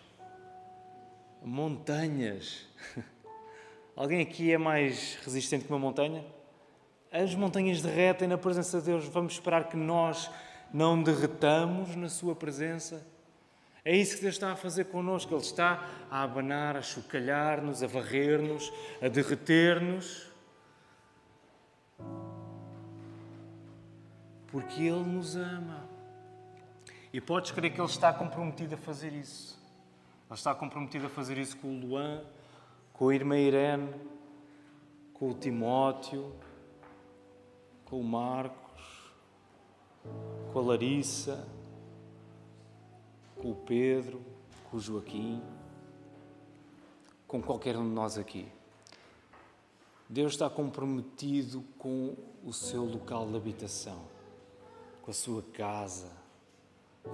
Montanhas. 1.42 2.66
Alguém 3.96 4.20
aqui 4.20 4.52
é 4.52 4.58
mais 4.58 5.14
resistente 5.24 5.64
que 5.64 5.72
uma 5.72 5.78
montanha? 5.78 6.22
As 7.10 7.34
montanhas 7.34 7.80
derretem 7.80 8.28
na 8.28 8.36
presença 8.36 8.80
de 8.80 8.84
Deus. 8.84 9.08
Vamos 9.08 9.32
esperar 9.32 9.70
que 9.70 9.78
nós 9.78 10.30
não 10.76 11.02
derretamos 11.02 11.96
na 11.96 12.10
Sua 12.10 12.36
presença? 12.36 13.06
É 13.82 13.96
isso 13.96 14.16
que 14.16 14.22
Deus 14.22 14.34
está 14.34 14.52
a 14.52 14.56
fazer 14.56 14.84
connosco. 14.84 15.32
Ele 15.32 15.40
está 15.40 15.88
a 16.10 16.22
abanar, 16.22 16.76
a 16.76 16.82
chocalhar-nos, 16.82 17.82
a 17.82 17.86
varrer-nos, 17.86 18.70
a 19.00 19.08
derreter-nos. 19.08 20.30
Porque 24.48 24.82
Ele 24.82 25.04
nos 25.04 25.34
ama. 25.34 25.88
E 27.10 27.22
podes 27.22 27.52
crer 27.52 27.72
que 27.72 27.80
Ele 27.80 27.88
está 27.88 28.12
comprometido 28.12 28.74
a 28.74 28.78
fazer 28.78 29.14
isso. 29.14 29.58
Ele 30.28 30.34
está 30.34 30.54
comprometido 30.54 31.06
a 31.06 31.08
fazer 31.08 31.38
isso 31.38 31.56
com 31.56 31.68
o 31.68 31.80
Luan, 31.80 32.22
com 32.92 33.08
a 33.08 33.14
irmã 33.14 33.38
Irene, 33.38 33.94
com 35.14 35.30
o 35.30 35.34
Timóteo, 35.34 36.34
com 37.86 37.98
o 37.98 38.04
Marcos, 38.04 38.66
com 40.52 40.58
a 40.58 40.62
Larissa 40.62 41.46
com 43.36 43.50
o 43.50 43.54
Pedro, 43.54 44.20
com 44.70 44.76
o 44.76 44.80
Joaquim, 44.80 45.42
com 47.28 47.40
qualquer 47.40 47.76
um 47.76 47.86
de 47.86 47.94
nós 47.94 48.18
aqui. 48.18 48.48
Deus 50.08 50.32
está 50.32 50.48
comprometido 50.48 51.64
com 51.78 52.14
o 52.44 52.52
seu 52.52 52.84
local 52.84 53.26
de 53.26 53.36
habitação, 53.36 54.00
com 55.02 55.10
a 55.10 55.14
sua 55.14 55.42
casa. 55.42 56.10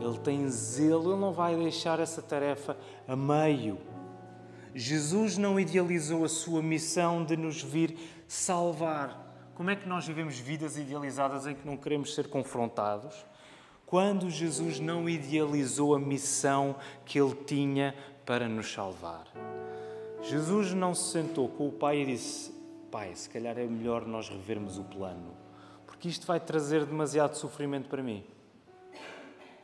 Ele 0.01 0.19
tem 0.19 0.49
zelo, 0.49 1.13
ele 1.13 1.21
não 1.21 1.33
vai 1.33 1.57
deixar 1.57 2.01
essa 2.01 2.23
tarefa 2.23 2.77
a 3.07 3.17
meio. 3.17 3.79
Jesus 4.75 5.37
não 5.37 5.61
idealizou 5.61 6.25
a 6.25 6.29
sua 6.29 6.63
missão 6.63 7.25
de 7.25 7.37
nos 7.37 7.63
vir 7.63 7.99
salvar. 8.27 9.22
Como 9.63 9.71
é 9.71 9.77
que 9.77 9.89
nós 9.89 10.05
vivemos 10.05 10.41
vidas 10.41 10.77
idealizadas 10.77 11.47
em 11.47 11.55
que 11.55 11.65
não 11.65 11.77
queremos 11.77 12.17
ser 12.17 12.27
confrontados? 12.27 13.25
quando 13.87 14.29
Jesus 14.29 14.81
não 14.81 15.09
idealizou 15.09 15.95
a 15.95 16.01
missão 16.01 16.75
que 17.05 17.21
ele 17.21 17.37
tinha 17.45 17.95
para 18.27 18.49
nos 18.49 18.73
salvar. 18.73 19.25
Jesus 20.21 20.75
não 20.75 20.97
se 20.97 21.13
sentou 21.13 21.49
com 21.49 21.69
o 21.69 21.73
Pai 21.73 22.01
e 22.01 22.07
disse: 22.07 22.53
Pai, 22.91 23.15
se 23.15 23.31
calhar 23.31 23.57
é 23.57 23.65
melhor 23.65 24.05
nós 24.05 24.29
revermos 24.29 24.79
o 24.79 24.83
plano, 24.83 25.37
porque 25.87 26.09
isto 26.09 26.27
vai 26.27 26.41
trazer 26.41 26.85
demasiado 26.85 27.37
sofrimento 27.37 27.89
para 27.89 28.03
mim. 28.03 28.25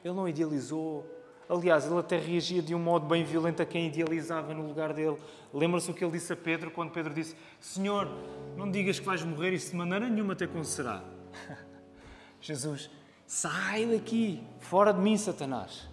Ele 0.04 0.14
não 0.14 0.28
idealizou. 0.28 1.04
Aliás, 1.48 1.87
ele 1.87 1.98
até 1.98 2.18
reagia 2.18 2.61
de 2.61 2.74
um 2.74 2.78
modo 2.78 3.06
bem 3.06 3.24
violento 3.24 3.62
a 3.62 3.66
quem 3.66 3.87
idealizava 3.87 4.52
no 4.52 4.66
lugar 4.66 4.92
dele. 4.92 5.16
Lembra-se 5.52 5.90
o 5.90 5.94
que 5.94 6.04
ele 6.04 6.12
disse 6.12 6.32
a 6.32 6.37
Pedro 6.37 6.70
quando 6.70 6.90
Pedro 6.90 7.14
disse: 7.14 7.34
Senhor, 7.58 8.06
não 8.56 8.70
digas 8.70 9.00
que 9.00 9.06
vais 9.06 9.22
morrer, 9.22 9.52
isso 9.54 9.70
de 9.70 9.76
maneira 9.76 10.08
nenhuma 10.08 10.34
te 10.34 10.44
acontecerá. 10.44 11.02
Jesus 12.40 12.90
Sai 13.28 13.84
daqui, 13.84 14.42
fora 14.58 14.90
de 14.90 15.00
mim, 15.00 15.14
Satanás. 15.18 15.87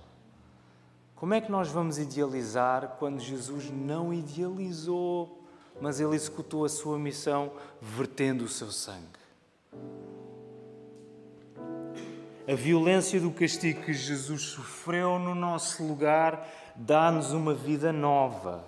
Como 1.18 1.34
é 1.34 1.41
que 1.41 1.52
nós 1.52 1.68
vamos 1.68 1.98
idealizar 1.98 2.96
quando 2.98 3.20
Jesus 3.20 3.70
não 3.70 4.13
idealizou, 4.13 5.44
mas 5.82 6.00
ele 6.00 6.15
executou 6.15 6.63
a 6.63 6.70
sua 6.70 6.98
missão 6.98 7.52
vertendo 7.82 8.46
o 8.46 8.48
seu 8.48 8.72
sangue? 8.72 9.25
A 12.48 12.54
violência 12.54 13.20
do 13.20 13.32
castigo 13.32 13.82
que 13.82 13.94
Jesus 13.94 14.42
sofreu 14.44 15.18
no 15.18 15.34
nosso 15.34 15.84
lugar 15.84 16.48
dá-nos 16.76 17.32
uma 17.32 17.56
vida 17.56 17.92
nova. 17.92 18.64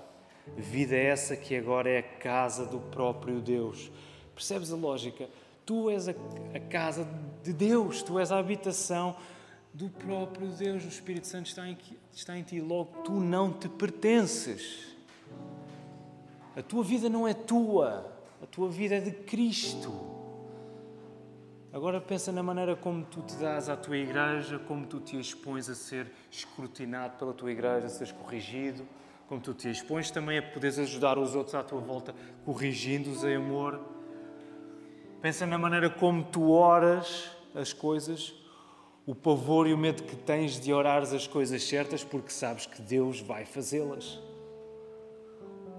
Vida 0.58 0.96
essa 0.96 1.36
que 1.36 1.56
agora 1.56 1.88
é 1.88 2.00
a 2.00 2.04
casa 2.04 2.66
do 2.66 2.80
próprio 2.80 3.40
Deus. 3.40 3.92
Percebes 4.34 4.72
a 4.72 4.76
lógica? 4.76 5.30
Tu 5.64 5.92
és 5.92 6.08
a, 6.08 6.16
a 6.56 6.60
casa 6.60 7.08
de 7.44 7.54
Deus, 7.54 8.02
tu 8.02 8.18
és 8.18 8.32
a 8.32 8.40
habitação 8.40 9.16
do 9.72 9.90
próprio 9.90 10.48
Deus. 10.48 10.84
O 10.84 10.88
Espírito 10.88 11.28
Santo 11.28 11.46
está 11.46 11.68
em, 11.68 11.78
está 12.12 12.36
em 12.36 12.42
ti, 12.42 12.60
logo 12.60 13.04
tu 13.04 13.12
não 13.12 13.54
te 13.54 13.70
pertences. 13.70 14.88
A 16.56 16.64
tua 16.64 16.84
vida 16.84 17.08
não 17.10 17.28
é 17.28 17.36
tua, 17.36 18.12
a 18.42 18.46
tua 18.48 18.70
vida 18.70 18.96
é 18.96 19.02
de 19.02 19.12
Cristo. 19.12 20.17
Agora 21.72 22.00
pensa 22.00 22.32
na 22.32 22.42
maneira 22.42 22.76
como 22.78 23.04
tu 23.04 23.22
te 23.22 23.36
dás 23.36 23.68
à 23.68 23.76
tua 23.76 23.98
igreja, 23.98 24.58
como 24.58 24.86
tu 24.86 25.02
te 25.02 25.20
expões 25.20 25.70
a 25.70 25.76
ser 25.76 26.10
escrutinado 26.32 27.18
pela 27.18 27.34
tua 27.34 27.52
igreja, 27.52 27.88
a 27.88 27.90
seres 27.90 28.14
corrigido, 28.14 28.88
como 29.28 29.42
tu 29.42 29.54
te 29.54 29.70
expões 29.70 30.10
também 30.10 30.38
a 30.38 30.42
poderes 30.42 30.80
ajudar 30.80 31.18
os 31.18 31.36
outros 31.36 31.56
à 31.56 31.64
tua 31.64 31.82
volta, 31.82 32.16
corrigindo-os 32.46 33.24
em 33.26 33.36
amor. 33.36 33.82
Pensa 35.22 35.46
na 35.46 35.58
maneira 35.58 35.90
como 35.90 36.24
tu 36.24 36.52
oras 36.52 37.30
as 37.54 37.74
coisas, 37.74 38.34
o 39.06 39.14
pavor 39.14 39.68
e 39.68 39.74
o 39.74 39.78
medo 39.78 40.04
que 40.04 40.16
tens 40.16 40.60
de 40.60 40.72
orar 40.72 41.02
as 41.02 41.28
coisas 41.28 41.64
certas 41.64 42.04
porque 42.04 42.30
sabes 42.30 42.66
que 42.66 42.82
Deus 42.82 43.20
vai 43.20 43.46
fazê-las. 43.46 44.20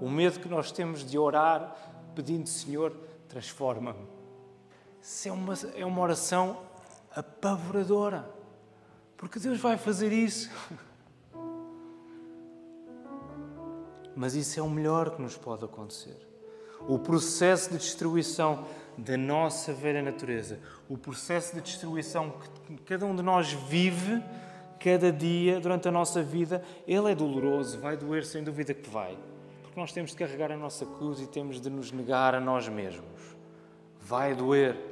O 0.00 0.08
medo 0.10 0.38
que 0.38 0.48
nós 0.48 0.70
temos 0.70 1.04
de 1.04 1.18
orar 1.18 2.10
pedindo, 2.14 2.48
Senhor, 2.48 2.94
transforma-me. 3.26 4.17
É 5.26 5.32
uma, 5.32 5.54
é 5.74 5.86
uma 5.86 6.02
oração 6.02 6.58
apavoradora, 7.14 8.28
porque 9.16 9.38
Deus 9.38 9.58
vai 9.58 9.78
fazer 9.78 10.12
isso. 10.12 10.50
Mas 14.14 14.34
isso 14.34 14.60
é 14.60 14.62
o 14.62 14.68
melhor 14.68 15.10
que 15.10 15.22
nos 15.22 15.36
pode 15.36 15.64
acontecer. 15.64 16.16
O 16.86 16.98
processo 16.98 17.70
de 17.70 17.78
destruição 17.78 18.66
da 18.98 19.16
nossa 19.16 19.72
velha 19.72 20.02
natureza, 20.02 20.58
o 20.88 20.98
processo 20.98 21.54
de 21.54 21.62
destruição 21.62 22.34
que 22.66 22.76
cada 22.78 23.06
um 23.06 23.16
de 23.16 23.22
nós 23.22 23.52
vive, 23.52 24.22
cada 24.78 25.10
dia 25.10 25.58
durante 25.58 25.88
a 25.88 25.92
nossa 25.92 26.22
vida, 26.22 26.62
ele 26.86 27.12
é 27.12 27.14
doloroso, 27.14 27.78
vai 27.78 27.96
doer 27.96 28.26
sem 28.26 28.44
dúvida 28.44 28.74
que 28.74 28.90
vai. 28.90 29.16
Porque 29.62 29.80
nós 29.80 29.92
temos 29.92 30.10
de 30.10 30.16
carregar 30.16 30.52
a 30.52 30.56
nossa 30.56 30.84
cruz 30.84 31.20
e 31.20 31.26
temos 31.26 31.60
de 31.60 31.70
nos 31.70 31.92
negar 31.92 32.34
a 32.34 32.40
nós 32.40 32.68
mesmos. 32.68 33.36
Vai 34.00 34.34
doer. 34.34 34.87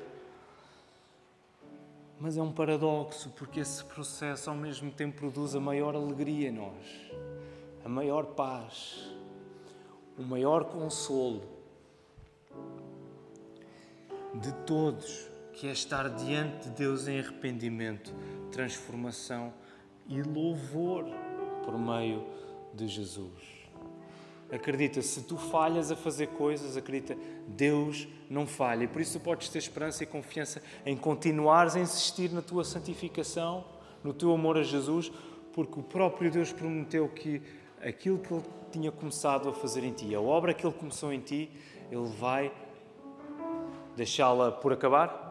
Mas 2.18 2.36
é 2.36 2.42
um 2.42 2.52
paradoxo, 2.52 3.30
porque 3.36 3.60
esse 3.60 3.84
processo 3.84 4.48
ao 4.48 4.56
mesmo 4.56 4.90
tempo 4.90 5.18
produz 5.18 5.54
a 5.54 5.60
maior 5.60 5.94
alegria 5.94 6.48
em 6.48 6.52
nós, 6.52 7.10
a 7.84 7.88
maior 7.88 8.24
paz, 8.26 9.14
o 10.18 10.22
maior 10.22 10.64
consolo 10.64 11.42
de 14.34 14.52
todos, 14.64 15.28
que 15.52 15.66
é 15.66 15.72
estar 15.72 16.08
diante 16.10 16.68
de 16.68 16.70
Deus 16.70 17.06
em 17.06 17.18
arrependimento, 17.18 18.14
transformação 18.50 19.52
e 20.06 20.22
louvor 20.22 21.04
por 21.64 21.78
meio 21.78 22.26
de 22.74 22.88
Jesus. 22.88 23.55
Acredita, 24.50 25.02
se 25.02 25.22
tu 25.22 25.36
falhas 25.36 25.90
a 25.90 25.96
fazer 25.96 26.28
coisas, 26.28 26.76
acredita, 26.76 27.16
Deus 27.48 28.06
não 28.30 28.46
falha. 28.46 28.84
E 28.84 28.88
por 28.88 29.00
isso 29.00 29.18
tu 29.18 29.22
podes 29.22 29.48
ter 29.48 29.58
esperança 29.58 30.04
e 30.04 30.06
confiança 30.06 30.62
em 30.84 30.96
continuares 30.96 31.74
a 31.74 31.80
insistir 31.80 32.30
na 32.30 32.40
tua 32.40 32.64
santificação, 32.64 33.64
no 34.04 34.12
teu 34.12 34.32
amor 34.32 34.56
a 34.56 34.62
Jesus, 34.62 35.10
porque 35.52 35.80
o 35.80 35.82
próprio 35.82 36.30
Deus 36.30 36.52
prometeu 36.52 37.08
que 37.08 37.42
aquilo 37.82 38.18
que 38.18 38.32
Ele 38.32 38.42
tinha 38.70 38.92
começado 38.92 39.48
a 39.48 39.52
fazer 39.52 39.82
em 39.82 39.92
ti, 39.92 40.14
a 40.14 40.20
obra 40.20 40.54
que 40.54 40.64
Ele 40.64 40.74
começou 40.74 41.12
em 41.12 41.20
ti, 41.20 41.50
Ele 41.90 42.06
vai 42.18 42.52
deixá-la 43.96 44.52
por 44.52 44.72
acabar? 44.72 45.26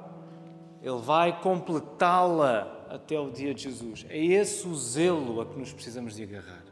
Ele 0.82 1.00
vai 1.00 1.40
completá-la 1.42 2.86
até 2.90 3.18
o 3.18 3.32
dia 3.32 3.54
de 3.54 3.64
Jesus. 3.64 4.06
É 4.10 4.18
esse 4.18 4.68
o 4.68 4.76
zelo 4.76 5.40
a 5.40 5.46
que 5.46 5.58
nos 5.58 5.72
precisamos 5.72 6.16
de 6.16 6.24
agarrar. 6.24 6.65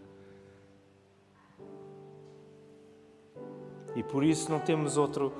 E 3.95 4.03
por 4.03 4.23
isso 4.23 4.49
não 4.49 4.59
temos 4.59 4.97
outro, 4.97 5.33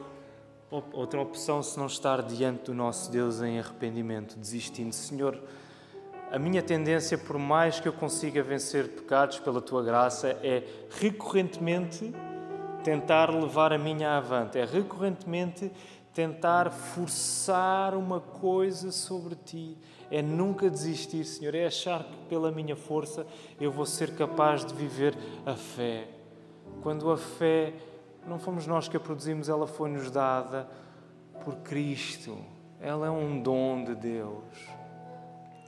outra 0.70 1.22
opção 1.22 1.62
se 1.64 1.78
não 1.78 1.88
estar 1.88 2.22
diante 2.22 2.66
do 2.66 2.74
nosso 2.74 3.12
Deus 3.12 3.41
em 3.41 3.60
arrependimento, 3.60 4.38
desistindo. 4.38 4.93
Senhor, 4.93 5.39
a 6.32 6.39
minha 6.39 6.64
tendência, 6.64 7.18
por 7.18 7.38
mais 7.38 7.80
que 7.80 7.88
eu 7.88 7.93
consiga 7.93 8.41
vencer 8.41 8.88
pecados 8.88 9.39
pela 9.39 9.62
tua 9.62 9.84
graça, 9.84 10.30
é 10.43 10.64
recorrentemente 10.99 12.14
tentar 12.84 13.30
levar 13.30 13.72
a 13.72 13.78
minha 13.78 14.18
avante, 14.18 14.58
é 14.58 14.66
recorrentemente 14.66 15.72
tentar 16.14 16.72
forçar 16.72 17.95
uma 17.95 18.20
coisa 18.20 18.91
sobre 18.91 19.36
ti, 19.36 19.78
é 20.12 20.22
nunca 20.22 20.70
desistir, 20.70 21.24
Senhor, 21.26 21.56
é 21.56 21.66
achar 21.66 22.04
que 22.04 22.18
pela 22.30 22.51
minha 22.51 22.76
força 22.76 23.26
eu 23.60 23.72
vou 23.72 23.86
ser 23.86 24.16
capaz 24.16 24.64
de 24.64 24.74
viver 24.74 25.16
a 25.45 25.56
fé. 25.56 26.08
Quando 26.82 27.10
a 27.12 27.18
fé 27.18 27.74
não 28.28 28.39
fomos 28.39 28.65
nós 28.65 28.88
que 28.88 28.97
a 28.97 28.99
produzimos, 28.99 29.49
ela 29.49 29.67
foi-nos 29.67 30.09
dada 30.09 30.67
por 31.43 31.55
Cristo. 31.57 32.38
Ela 32.80 33.07
é 33.07 33.09
um 33.09 33.41
dom 33.41 33.84
de 33.84 33.95
Deus. 33.95 34.43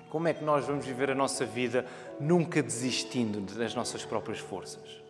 Como 0.09 0.27
é 0.27 0.33
que 0.33 0.43
nós 0.43 0.65
vamos 0.65 0.85
viver 0.85 1.11
a 1.11 1.15
nossa 1.15 1.45
vida 1.45 1.85
nunca 2.19 2.63
desistindo 2.63 3.41
das 3.55 3.75
nossas 3.75 4.05
próprias 4.05 4.39
forças? 4.39 5.03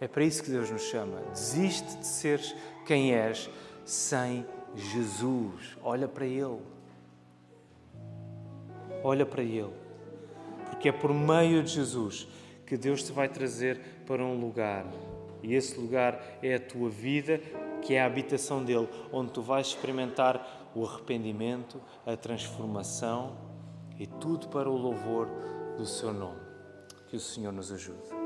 É 0.00 0.06
para 0.06 0.24
isso 0.24 0.42
que 0.42 0.50
Deus 0.50 0.70
nos 0.70 0.82
chama. 0.82 1.20
Desiste 1.32 1.96
de 1.98 2.06
seres 2.06 2.54
quem 2.86 3.14
és 3.14 3.50
sem 3.84 4.46
Jesus. 4.74 5.76
Olha 5.82 6.08
para 6.08 6.24
Ele. 6.24 6.60
Olha 9.02 9.26
para 9.26 9.42
Ele. 9.42 9.72
Porque 10.70 10.88
é 10.88 10.92
por 10.92 11.12
meio 11.12 11.62
de 11.62 11.72
Jesus 11.72 12.28
que 12.64 12.76
Deus 12.76 13.02
te 13.02 13.12
vai 13.12 13.28
trazer 13.28 13.80
para 14.06 14.22
um 14.22 14.38
lugar 14.38 14.86
e 15.42 15.54
esse 15.54 15.78
lugar 15.78 16.20
é 16.42 16.54
a 16.54 16.60
tua 16.60 16.88
vida, 16.88 17.38
que 17.82 17.94
é 17.94 18.00
a 18.00 18.06
habitação 18.06 18.64
dele, 18.64 18.88
onde 19.12 19.32
tu 19.32 19.42
vais 19.42 19.68
experimentar 19.68 20.70
o 20.74 20.84
arrependimento, 20.84 21.80
a 22.06 22.16
transformação 22.16 23.36
e 23.98 24.06
tudo 24.06 24.48
para 24.48 24.68
o 24.68 24.76
louvor 24.76 25.28
do 25.76 25.86
seu 25.86 26.12
nome. 26.12 26.40
Que 27.08 27.16
o 27.16 27.20
Senhor 27.20 27.52
nos 27.52 27.72
ajude. 27.72 28.17